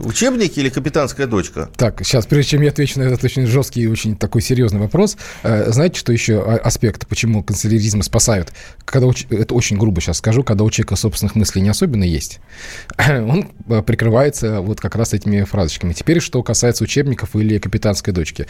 [0.00, 1.68] Учебники или капитанская дочка?
[1.76, 5.16] Так, сейчас, прежде чем я отвечу на этот очень жесткий и очень такой серьезный вопрос,
[5.42, 8.52] э, знаете, что еще аспект, почему канцеляризм спасают?
[8.84, 9.08] Когда.
[9.30, 12.40] Это очень грубо сейчас скажу, когда у человека собственных мыслей не особенно есть,
[12.98, 15.92] он э, прикрывается вот как раз этими фразочками.
[15.92, 18.46] Теперь, что касается учебников или капитанской дочки.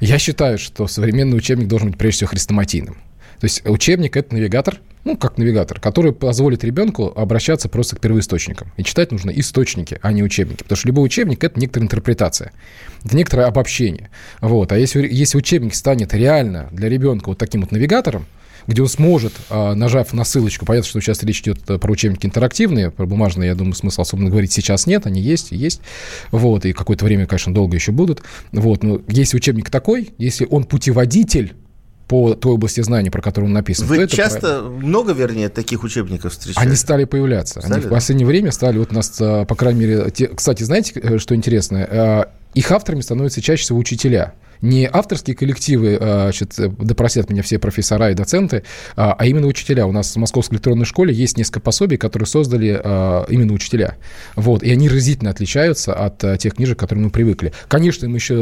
[0.00, 2.94] Я считаю, что современный учебник должен быть прежде всего хрестоматийным.
[3.42, 8.72] То есть учебник– это навигатор, ну, как навигатор, который позволит ребенку обращаться просто к первоисточникам.
[8.76, 10.62] И читать нужно источники, а не учебники.
[10.62, 12.52] Потому что любой учебник– это некоторая интерпретация,
[13.04, 14.10] это некоторое обобщение.
[14.40, 14.70] Вот.
[14.70, 18.26] А если, если учебник станет реально для ребенка вот таким вот навигатором,
[18.66, 22.90] где он сможет, а, нажав на ссылочку, понятно, что сейчас речь идет про учебники интерактивные,
[22.90, 25.80] про бумажные, я думаю, смысла особенно говорить сейчас нет, они есть, есть,
[26.30, 28.22] вот, и какое-то время, конечно, долго еще будут,
[28.52, 31.54] вот, но если учебник такой, если он путеводитель
[32.08, 33.86] по той области знаний, про которую он написан.
[33.86, 34.68] Вы часто, правильно.
[34.68, 36.60] много, вернее, таких учебников встречаете?
[36.60, 37.60] Они стали появляться.
[37.60, 40.62] Стали, Они в последнее время стали, вот у нас, а, по крайней мере, те, кстати,
[40.62, 42.28] знаете, э, что интересно?
[42.54, 48.10] Их авторами становятся чаще всего учителя не авторские коллективы, а, значит, допросят меня все профессора
[48.10, 48.62] и доценты,
[48.96, 49.86] а, а именно учителя.
[49.86, 53.96] У нас в Московской электронной школе есть несколько пособий, которые создали а, именно учителя.
[54.36, 57.52] Вот, и они разительно отличаются от тех книжек, к которым мы привыкли.
[57.68, 58.34] Конечно, им еще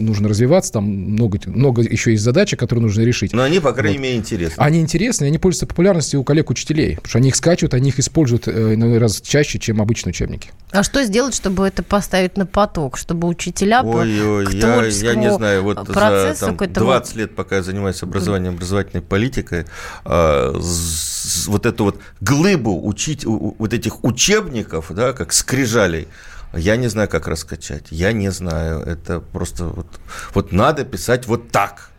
[0.00, 3.32] нужно развиваться, там много, много еще есть задачи, которые нужно решить.
[3.32, 4.02] Но они, по крайней вот.
[4.02, 4.60] мере, интересны.
[4.60, 8.48] Они интересны, они пользуются популярностью у коллег-учителей, потому что они их скачивают, они их используют
[8.48, 10.50] э, иной раз чаще, чем обычные учебники.
[10.70, 15.62] А что сделать, чтобы это поставить на поток, чтобы учителя Ой-ой, я, я не знаю,
[15.62, 15.78] вот
[16.34, 19.66] за там, 20 лет, пока я занимаюсь образованием, образовательной политикой,
[20.04, 20.52] э,
[21.46, 26.08] вот эту вот глыбу учить, вот этих учебников, да, как скрижалей,
[26.54, 27.86] я не знаю, как раскачать.
[27.90, 28.80] Я не знаю.
[28.80, 29.86] Это просто вот,
[30.34, 31.90] вот надо писать вот так.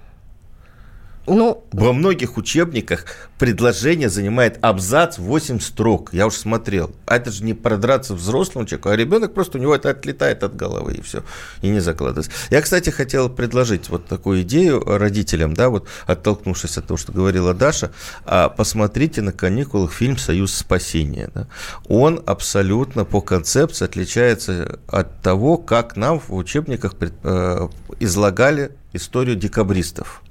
[1.28, 6.14] Ну, Во многих учебниках предложение занимает абзац 8 строк.
[6.14, 6.92] Я уж смотрел.
[7.08, 10.56] А это же не продраться взрослому человеку, а ребенок просто у него это отлетает от
[10.56, 11.24] головы и все,
[11.62, 12.32] и не закладывается.
[12.52, 17.54] Я, кстати, хотел предложить вот такую идею родителям, да, вот оттолкнувшись от того, что говорила
[17.54, 17.92] Даша,
[18.26, 21.30] а посмотрите на каникулах фильм «Союз спасения».
[21.34, 21.48] Да.
[21.88, 27.68] Он абсолютно по концепции отличается от того, как нам в учебниках э,
[28.00, 30.22] излагали историю декабристов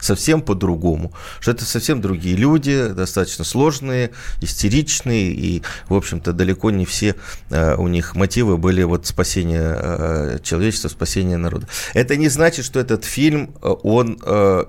[0.00, 6.84] совсем по-другому, что это совсем другие люди, достаточно сложные, истеричные, и, в общем-то, далеко не
[6.84, 7.14] все
[7.50, 11.68] э, у них мотивы были вот спасение э, человечества, спасение народа.
[11.94, 14.18] Это не значит, что этот фильм, э, он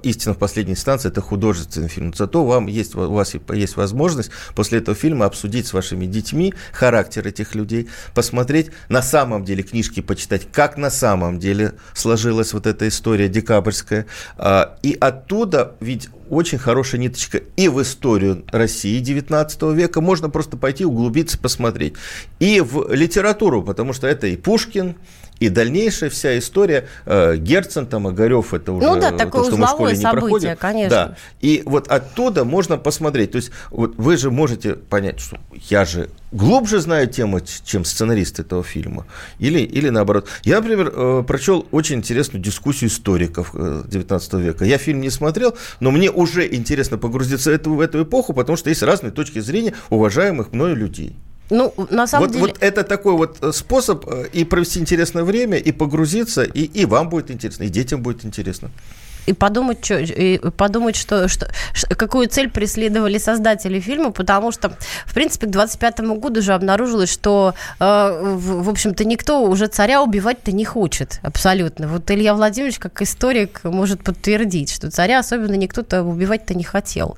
[0.03, 2.13] истинно в последней инстанции, это художественный фильм.
[2.13, 7.27] Зато вам есть, у вас есть возможность после этого фильма обсудить с вашими детьми характер
[7.27, 12.87] этих людей, посмотреть на самом деле книжки, почитать, как на самом деле сложилась вот эта
[12.87, 14.05] история декабрьская,
[14.83, 20.01] и от оттуда ведь очень хорошая ниточка и в историю России 19 века.
[20.01, 21.93] Можно просто пойти углубиться, посмотреть.
[22.39, 24.95] И в литературу, потому что это и Пушкин,
[25.39, 29.57] и дальнейшая вся история э, Герцен, там, Огарев, это уже ну, да, такое то, что
[29.57, 30.57] мы в школе не событие, проходим.
[30.57, 30.89] конечно.
[30.89, 31.15] Да.
[31.41, 33.31] И вот оттуда можно посмотреть.
[33.31, 35.37] То есть вот вы же можете понять, что
[35.69, 39.05] я же глубже знаю тему, чем сценарист этого фильма.
[39.39, 40.27] Или, или наоборот.
[40.43, 44.65] Я, например, э, прочел очень интересную дискуссию историков 19 э, века.
[44.65, 48.57] Я фильм не смотрел, но мне уже интересно погрузиться в эту, в эту эпоху, потому
[48.57, 51.15] что есть разные точки зрения уважаемых мною людей.
[51.49, 52.45] Ну, на самом вот, деле...
[52.47, 56.85] Вот это такой вот э, способ э, и провести интересное время, и погрузиться, и, и
[56.85, 58.69] вам будет интересно, и детям будет интересно.
[59.27, 61.47] И подумать, что, и подумать что, что,
[61.95, 64.71] какую цель преследовали создатели фильма, потому что,
[65.05, 70.01] в принципе, к 25 году уже обнаружилось, что, э, в, в общем-то, никто уже царя
[70.01, 71.87] убивать-то не хочет абсолютно.
[71.87, 77.17] Вот Илья Владимирович, как историк, может подтвердить, что царя особенно никто-то убивать-то не хотел,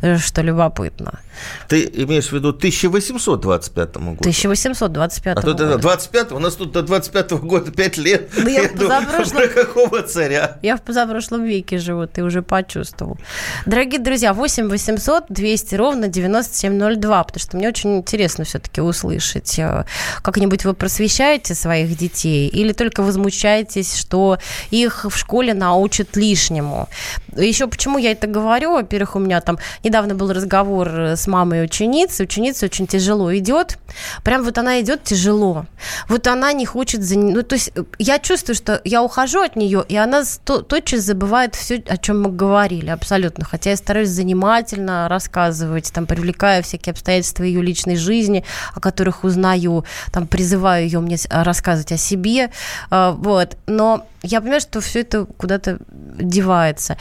[0.00, 1.20] э, что любопытно.
[1.68, 4.16] Ты имеешь в виду 1825 году?
[4.20, 5.78] 1825 а года.
[5.78, 8.30] 25 у нас тут до 25 года 5 лет.
[8.36, 9.36] Да я, я в позапрошлом...
[9.36, 10.58] Про какого царя?
[10.62, 13.18] Я в позапрошлом веке живу, ты уже почувствовал.
[13.66, 19.84] Дорогие друзья, 8 800 200 ровно 9702, потому что мне очень интересно все-таки услышать, э,
[20.22, 24.38] как-нибудь вы просвещаете своих детей или только возмущаетесь, что
[24.70, 26.88] их в школе научат лишнему.
[27.36, 28.72] Еще почему я это говорю?
[28.72, 32.24] Во-первых, у меня там недавно был разговор с мамой ученицы.
[32.24, 33.78] Ученица очень тяжело идет.
[34.24, 35.66] Прям вот она идет тяжело.
[36.08, 37.18] Вот она не хочет за...
[37.18, 41.82] Ну, то есть я чувствую, что я ухожу от нее, и она тотчас забывает все,
[41.86, 43.44] о чем мы говорили, абсолютно.
[43.44, 49.84] Хотя я стараюсь занимательно рассказывать, там, привлекая всякие обстоятельства ее личной жизни, о которых узнаю,
[50.12, 52.50] там, призываю ее мне рассказывать о себе,
[52.90, 53.56] а, вот.
[53.66, 56.96] Но я понимаю, что все это куда-то девается.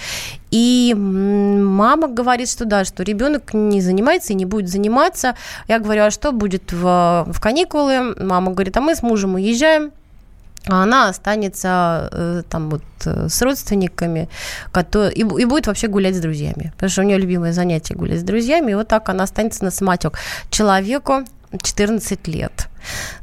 [0.52, 5.36] И мама говорит, что да, что ребенок не занимается и не будет заниматься.
[5.68, 8.16] Я говорю, а что будет в, в каникулы?
[8.16, 9.92] Мама говорит, а мы с мужем уезжаем
[10.68, 14.30] а она останется э, там вот э, с родственниками
[14.72, 16.72] которые, и, и будет вообще гулять с друзьями.
[16.76, 19.72] Потому что у нее любимое занятие гулять с друзьями, и вот так она останется на
[19.72, 20.18] самотек.
[20.50, 21.24] Человеку
[21.62, 22.68] 14 лет.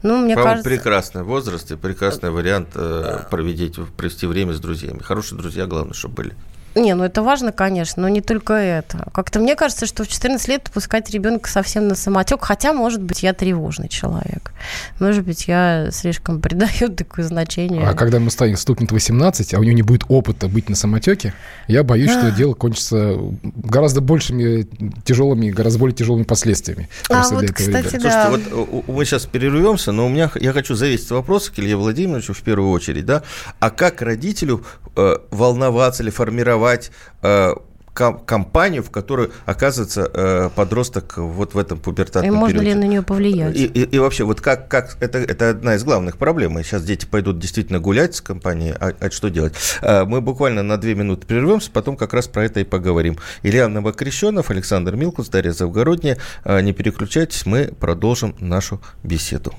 [0.03, 0.68] Ну, мне кажется...
[0.68, 5.01] прекрасный возраст и прекрасный вариант э, проведить, провести время с друзьями.
[5.01, 6.34] Хорошие друзья, главное, чтобы были.
[6.77, 9.09] Не, ну это важно, конечно, но не только это.
[9.14, 13.22] Как-то мне кажется, что в 14 лет пускать ребенка совсем на самотек, хотя, может быть,
[13.22, 14.53] я тревожный человек.
[15.01, 17.83] Может быть, я слишком придаю такое значение.
[17.89, 21.33] А когда мы станем, стукнет 18, а у него не будет опыта быть на самотеке,
[21.66, 24.68] я боюсь, что дело кончится гораздо большими
[25.05, 26.91] тяжелыми, гораздо более тяжелыми последствиями.
[27.09, 28.29] А вот, кстати, да.
[28.29, 32.35] Слушайте, вот мы сейчас перервемся, но у меня я хочу завесить вопрос к Илье Владимировичу
[32.35, 33.22] в первую очередь, да,
[33.61, 34.62] а как родителю
[34.95, 36.91] э, волноваться или формировать формировать
[37.23, 37.55] э,
[37.95, 42.75] компанию, в которой оказывается э, подросток вот в этом пубертатном и можно периоде.
[42.75, 43.57] ли на нее повлиять?
[43.57, 46.59] И, и, и вообще, вот как, как это, это одна из главных проблем.
[46.59, 49.55] И сейчас дети пойдут действительно гулять с компанией, а, а что делать?
[49.81, 53.17] Э, мы буквально на две минуты прервемся, потом как раз про это и поговорим.
[53.43, 56.19] Илья Новокрещенов, Александр Милкус, Дарья Завгородняя.
[56.45, 59.55] Не переключайтесь, мы продолжим нашу беседу.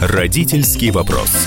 [0.00, 1.46] Родительский вопрос.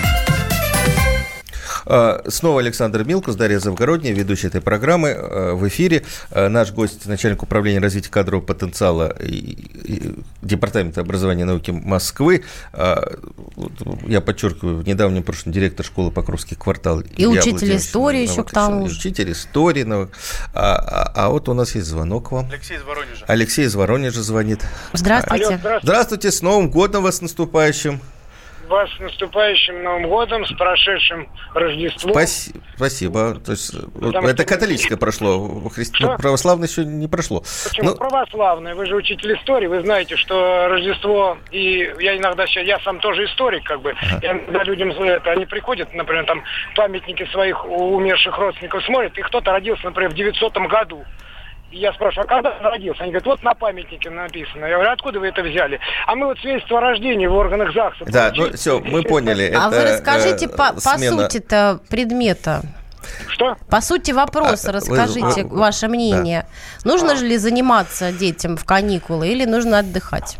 [1.93, 6.03] А, снова Александр Милкус, Дарья Завгородняя, ведущая этой программы а, в эфире.
[6.31, 9.13] А, наш гость, начальник управления развития кадрового потенциала
[10.41, 12.45] Департамента образования и науки Москвы.
[12.73, 17.01] Я подчеркиваю, в недавнем прошлом директор школы Покровский квартал.
[17.01, 18.95] И Илья учитель истории еще к тому же.
[18.95, 19.85] Учитель истории.
[20.53, 22.49] А, а вот у нас есть звонок вам.
[22.49, 23.25] Алексей из Воронежа.
[23.27, 24.61] Алексей из Воронежа звонит.
[24.93, 25.45] Здравствуйте.
[25.45, 25.79] Алло, здравствуйте.
[25.83, 27.99] Здравствуйте, с Новым годом вас наступающим
[28.71, 32.13] вас с наступающим Новым годом, с прошедшим Рождеством.
[32.13, 32.59] Спасибо.
[32.75, 33.35] Спасибо.
[33.35, 36.03] То есть Потому это католическое прошло, христи...
[36.03, 37.43] ну, православное еще не прошло.
[37.69, 37.89] Почему?
[37.89, 37.95] Ну...
[37.95, 38.73] Православное.
[38.73, 43.63] Вы же учитель истории, вы знаете, что Рождество, и я иногда, я сам тоже историк,
[43.63, 44.19] как бы, ага.
[44.23, 46.43] иногда людям это, они приходят, например, там
[46.75, 51.05] памятники своих умерших родственников смотрят, и кто-то родился, например, в 900 году
[51.71, 53.03] я спрашиваю, а когда он родился?
[53.03, 54.65] Они говорят, вот на памятнике написано.
[54.65, 55.79] Я говорю, откуда вы это взяли?
[56.05, 58.05] А мы вот свидетельство о рождении в органах ЗАГСа.
[58.05, 59.51] Да, ну все, мы поняли.
[59.55, 62.61] А это, вы расскажите э, по, по сути-то предмета.
[63.27, 63.57] Что?
[63.69, 66.45] По сути вопроса а, расскажите вы, ваше мнение.
[66.83, 66.91] Да.
[66.91, 67.15] Нужно а.
[67.15, 70.37] же ли заниматься детям в каникулы или нужно отдыхать?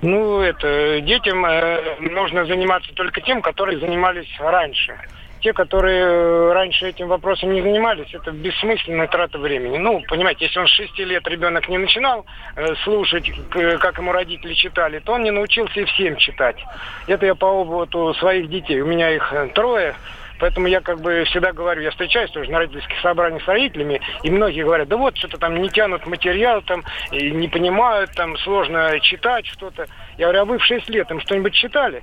[0.00, 4.96] Ну, это детям э, нужно заниматься только тем, которые занимались раньше
[5.42, 9.76] те, которые э, раньше этим вопросом не занимались, это бессмысленная трата времени.
[9.76, 12.24] Ну, понимаете, если он с 6 лет ребенок не начинал
[12.56, 13.30] э, слушать,
[13.80, 16.56] как ему родители читали, то он не научился и всем читать.
[17.08, 18.80] Это я по опыту своих детей.
[18.80, 19.94] У меня их э, трое.
[20.38, 24.30] Поэтому я как бы всегда говорю, я встречаюсь тоже на родительских собраниях с родителями, и
[24.30, 26.82] многие говорят, да вот, что-то там не тянут материал, там,
[27.12, 29.86] и не понимают, там, сложно читать что-то.
[30.18, 32.02] Я говорю, а вы в 6 лет им что-нибудь читали?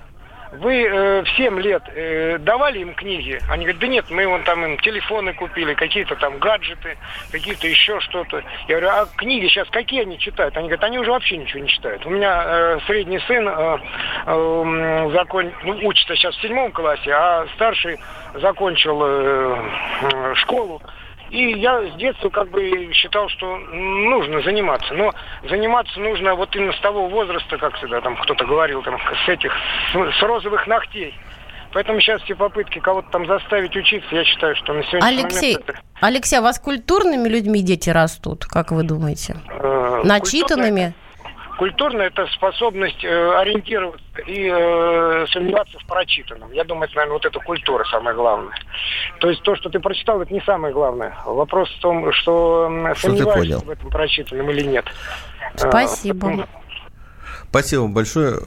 [0.51, 3.39] Вы э, в 7 лет э, давали им книги?
[3.49, 6.97] Они говорят, да нет, мы вон там им телефоны купили, какие-то там гаджеты,
[7.31, 8.43] какие-то еще что-то.
[8.67, 10.57] Я говорю, а книги сейчас какие они читают?
[10.57, 12.05] Они говорят, они уже вообще ничего не читают.
[12.05, 13.77] У меня э, средний сын э,
[14.25, 15.51] э, закон...
[15.63, 17.99] ну, учится сейчас в седьмом классе, а старший
[18.33, 19.55] закончил э,
[20.01, 20.81] э, школу.
[21.29, 24.93] И я с детства как бы считал, что нужно заниматься.
[24.93, 25.13] Но
[25.47, 29.53] заниматься нужно вот именно с того возраста, как всегда там кто-то говорил, там, с этих,
[29.91, 31.13] с, с розовых ногтей.
[31.71, 35.69] Поэтому сейчас все попытки кого-то там заставить учиться, я считаю, что на сегодняшний Алексей, момент...
[35.69, 35.79] Это...
[36.01, 39.37] Алексей, а у вас культурными людьми дети растут, как вы думаете?
[39.49, 40.93] Э, Начитанными?
[41.59, 46.53] Культурно это способность э, ориентироваться и э, сомневаться в прочитанном.
[46.53, 48.55] Я думаю, это, наверное, вот эта культура самое главное.
[49.19, 51.13] То есть то, что ты прочитал, это не самое главное.
[51.25, 54.85] Вопрос в том, что, что сомневаешься в этом прочитанном или нет.
[55.57, 56.29] Спасибо.
[56.29, 56.47] А,
[57.49, 58.39] Спасибо большое.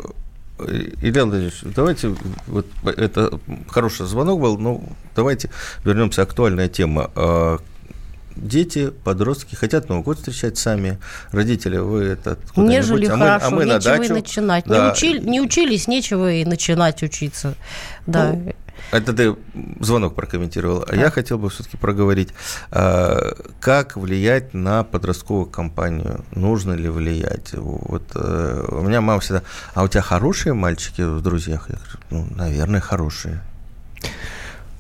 [0.59, 2.15] Илья Владимирович, давайте,
[2.47, 2.65] вот
[2.97, 3.39] это
[3.69, 4.81] хороший звонок был, но
[5.15, 5.51] давайте
[5.85, 6.23] вернемся.
[6.23, 7.59] Актуальная тема а,
[8.37, 10.99] дети, подростки хотят Новый год встречать сами.
[11.31, 14.05] Родители, вы это Нежели а хорошо, мы, а мы нечего на дачу.
[14.05, 14.65] и начинать.
[14.67, 14.87] Да.
[14.87, 17.55] Не, учили, не учились, нечего и начинать учиться.
[18.07, 18.33] Да.
[18.33, 18.53] Ну,
[18.91, 19.37] это ты
[19.81, 20.85] звонок прокомментировал.
[20.89, 22.31] А я хотел бы все-таки проговорить,
[22.71, 26.25] как влиять на подростковую компанию.
[26.35, 27.53] Нужно ли влиять?
[27.55, 29.43] Вот э, у меня мама всегда,
[29.75, 31.69] а у тебя хорошие мальчики в друзьях?
[31.71, 33.43] Я говорю, ну, наверное, хорошие.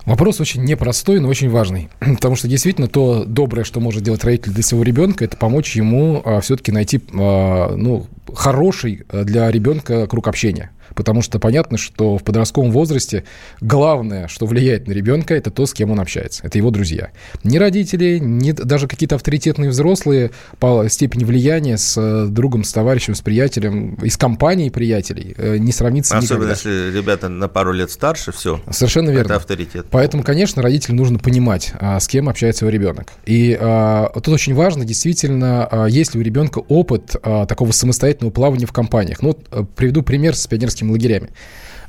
[0.04, 1.88] Вопрос очень непростой, но очень важный.
[2.00, 6.22] Потому что действительно то доброе, что может делать родитель для своего ребенка, это помочь ему
[6.24, 10.70] а, все-таки найти а, ну, хороший для ребенка круг общения.
[10.94, 13.24] Потому что понятно, что в подростковом возрасте
[13.60, 16.46] главное, что влияет на ребенка, это то, с кем он общается.
[16.46, 17.10] Это его друзья.
[17.44, 23.20] Ни родители, ни даже какие-то авторитетные взрослые по степени влияния с другом, с товарищем, с
[23.20, 26.52] приятелем, из компании приятелей не сравнится Особенно никогда.
[26.52, 28.60] если ребята на пару лет старше, все.
[28.70, 29.26] Совершенно верно.
[29.26, 29.86] Это авторитет.
[29.90, 33.12] Поэтому, конечно, родителям нужно понимать, с кем общается его ребенок.
[33.24, 38.32] И а, тут очень важно, действительно, а, есть ли у ребенка опыт а, такого самостоятельного
[38.32, 39.22] плавания в компаниях.
[39.22, 40.46] Ну, вот, приведу пример с
[40.82, 41.30] пионерскими лагерями.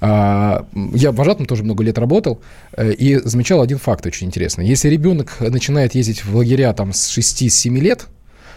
[0.01, 2.41] Я вожатым тоже много лет работал
[2.77, 4.67] и замечал один факт очень интересный.
[4.67, 8.07] Если ребенок начинает ездить в лагеря там с 6-7 лет,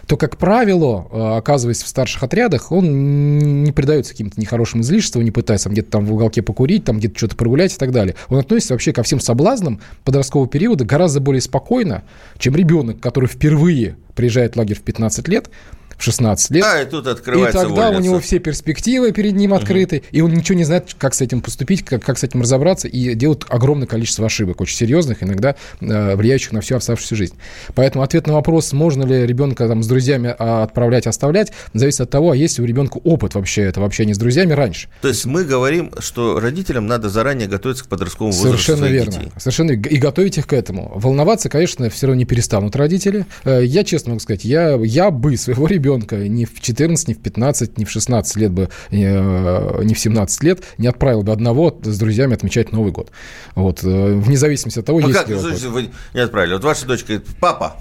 [0.07, 5.69] то, как правило, оказываясь в старших отрядах, он не предается каким-то нехорошим излишествам, не пытается
[5.69, 8.15] где-то там в уголке покурить, там где-то что-то прогулять и так далее.
[8.29, 12.03] Он относится вообще ко всем соблазнам подросткового периода гораздо более спокойно,
[12.37, 15.49] чем ребенок, который впервые приезжает в лагерь в 15 лет,
[15.97, 16.65] в 16 лет.
[16.65, 18.01] А, и тут открывается И тогда вольница.
[18.01, 20.05] у него все перспективы перед ним открыты, угу.
[20.11, 23.15] и он ничего не знает, как с этим поступить, как, как с этим разобраться, и
[23.15, 27.35] делает огромное количество ошибок, очень серьезных, иногда э, влияющих на всю оставшуюся жизнь.
[27.73, 32.31] Поэтому ответ на вопрос, можно ли ребенка там, с друзьями отправлять, оставлять, зависит от того,
[32.31, 34.89] а есть ли у ребенка опыт вообще этого общения с друзьями раньше.
[35.01, 39.11] То есть мы говорим, что родителям надо заранее готовиться к подростковому возрасту Совершенно верно.
[39.11, 39.31] детей.
[39.37, 40.91] Совершенно и готовить их к этому.
[40.95, 43.25] Волноваться, конечно, все равно не перестанут родители.
[43.45, 47.77] Я честно могу сказать, я, я бы своего ребенка не в 14, ни в 15,
[47.77, 51.97] ни в 16 лет бы, э, ни в 17 лет не отправил бы одного с
[51.97, 53.11] друзьями отмечать Новый год.
[53.55, 56.53] Вот, э, вне зависимости от того, ну есть как, ли слушайте, вы не отправили?
[56.53, 57.77] Вот ваша дочка говорит, папа,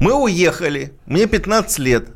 [0.00, 2.08] мы уехали, мне 15 лет,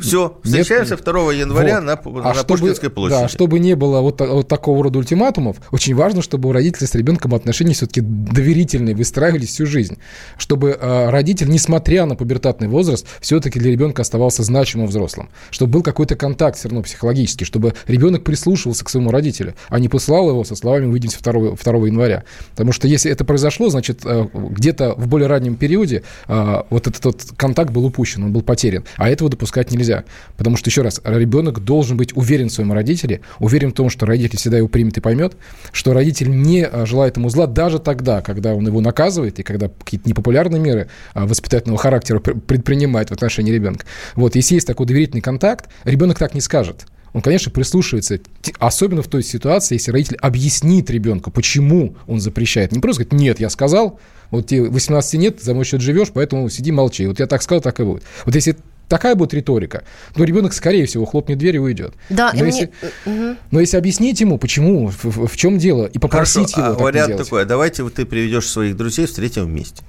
[0.00, 1.84] все, встречаемся Нет, 2 января вот.
[1.84, 3.20] на, а на чтобы, Пушкинской площади.
[3.22, 6.94] Да, чтобы не было вот, вот такого рода ультиматумов, очень важно, чтобы у родителей с
[6.94, 9.98] ребенком отношения все-таки доверительные, выстраивались всю жизнь.
[10.38, 15.28] Чтобы э, родитель, несмотря на пубертатный возраст, все-таки для ребенка оставался значимым взрослым.
[15.50, 19.88] Чтобы был какой-то контакт все равно психологический, чтобы ребенок прислушивался к своему родителю, а не
[19.88, 21.32] посылал его со словами «увидимся 2,
[21.62, 22.24] 2 января».
[22.50, 27.04] Потому что если это произошло, значит, э, где-то в более раннем периоде э, вот этот
[27.04, 28.84] вот контакт был упущен, он был потерян.
[28.96, 30.04] А этого допускать не нельзя.
[30.36, 34.06] Потому что, еще раз, ребенок должен быть уверен в своем родителе, уверен в том, что
[34.06, 35.36] родитель всегда его примет и поймет,
[35.72, 40.08] что родитель не желает ему зла даже тогда, когда он его наказывает и когда какие-то
[40.08, 43.86] непопулярные меры воспитательного характера предпринимает в отношении ребенка.
[44.14, 48.20] Вот, если есть такой доверительный контакт, ребенок так не скажет он, конечно, прислушивается,
[48.58, 52.72] особенно в той ситуации, если родитель объяснит ребенку, почему он запрещает.
[52.72, 53.98] Не просто говорит, нет, я сказал,
[54.30, 57.06] вот тебе 18 нет, за мой счет живешь, поэтому сиди, молчи.
[57.06, 58.02] Вот я так сказал, так и будет.
[58.26, 58.58] Вот если
[58.88, 59.84] такая будет риторика,
[60.14, 61.94] то ребенок, скорее всего, хлопнет дверь и уйдет.
[62.08, 62.72] Да, но, и если,
[63.04, 63.36] мне...
[63.50, 66.74] но если объяснить ему, почему, в, в, в чем дело, и попросить Хорошо, его а
[66.74, 67.24] так вариант не делать.
[67.26, 69.82] такой, а давайте вот ты приведешь своих друзей, встретим вместе.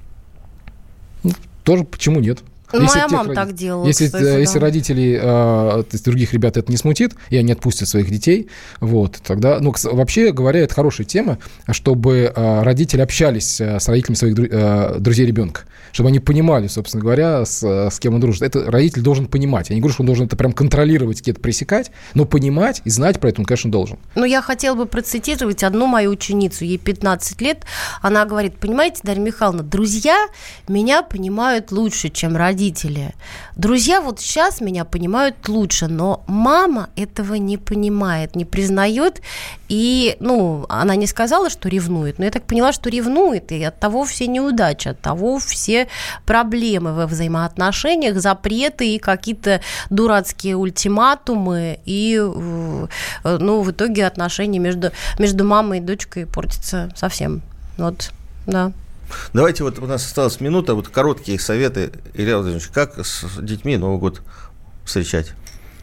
[1.22, 1.32] Ну,
[1.64, 2.40] тоже почему нет?
[2.72, 3.86] Ну, если моя мама так делала.
[3.86, 4.38] Если, кстати, да.
[4.38, 8.48] если родителей э, то есть других ребят это не смутит, и они отпустят своих детей,
[8.80, 11.38] вот, тогда, ну, вообще говоря, это хорошая тема,
[11.70, 15.62] чтобы э, родители общались э, с родителями своих э, друзей ребенка,
[15.92, 18.42] чтобы они понимали, собственно говоря, с, с кем он дружит.
[18.42, 19.70] Это родитель должен понимать.
[19.70, 23.18] Я не говорю, что он должен это прям контролировать, где-то пресекать, но понимать и знать
[23.18, 23.98] про это он, конечно, должен.
[24.14, 27.64] Ну, я хотела бы процитировать одну мою ученицу, ей 15 лет.
[28.02, 30.28] Она говорит, понимаете, Дарья Михайловна, друзья
[30.68, 32.57] меня понимают лучше, чем родители.
[33.56, 39.22] Друзья вот сейчас меня понимают лучше, но мама этого не понимает, не признает.
[39.68, 43.78] И, ну, она не сказала, что ревнует, но я так поняла, что ревнует, и от
[43.78, 45.88] того все неудачи, от того все
[46.26, 52.86] проблемы во взаимоотношениях, запреты и какие-то дурацкие ультиматумы, и, э,
[53.38, 57.42] ну, в итоге отношения между, между мамой и дочкой портятся совсем.
[57.76, 58.10] Вот,
[58.46, 58.72] да.
[59.32, 63.98] Давайте вот у нас осталась минута, вот короткие советы, Илья Владимирович, как с детьми Новый
[63.98, 64.22] год
[64.84, 65.32] встречать?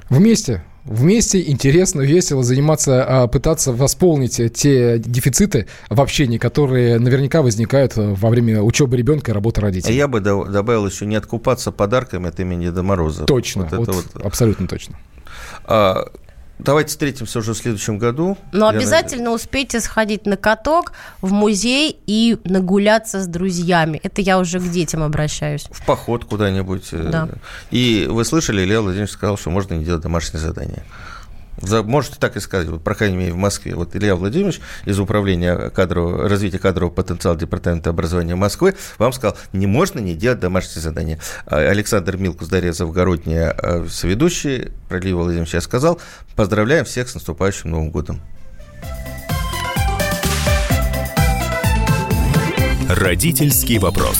[0.10, 0.64] Вместе.
[0.86, 8.30] Вместе интересно, весело заниматься, а, пытаться восполнить те дефициты в общении, которые наверняка возникают во
[8.30, 9.96] время учебы ребенка и работы родителей.
[9.96, 13.26] Я бы добавил еще не откупаться подарками от имени Деда Мороза.
[13.26, 14.24] Точно, вот вот, вот.
[14.24, 15.00] абсолютно точно.
[15.64, 16.06] А,
[16.58, 18.38] Давайте встретимся уже в следующем году.
[18.52, 19.42] Но Я обязательно надеюсь.
[19.42, 24.00] успейте сходить на каток, в музей и нагуляться с друзьями.
[24.04, 25.66] Это я уже к детям обращаюсь.
[25.70, 26.88] В поход куда-нибудь.
[26.92, 27.30] Э, да.
[27.72, 30.84] И вы слышали, Илья Владимирович сказал, что можно не делать домашнее задание.
[31.62, 33.76] Можете так и сказать, вот, по крайней мере, в Москве.
[33.76, 39.68] Вот Илья Владимирович из Управления кадрового, развития кадрового потенциала Департамента образования Москвы вам сказал, не
[39.68, 41.20] можно не делать домашние задания.
[41.46, 46.00] А Александр Милкус, Дарья Завгородняя, а, соведущие, про Илья Владимирович сказал.
[46.36, 48.22] Поздравляем всех с наступающим Новым годом.
[52.88, 54.20] Родительский вопрос.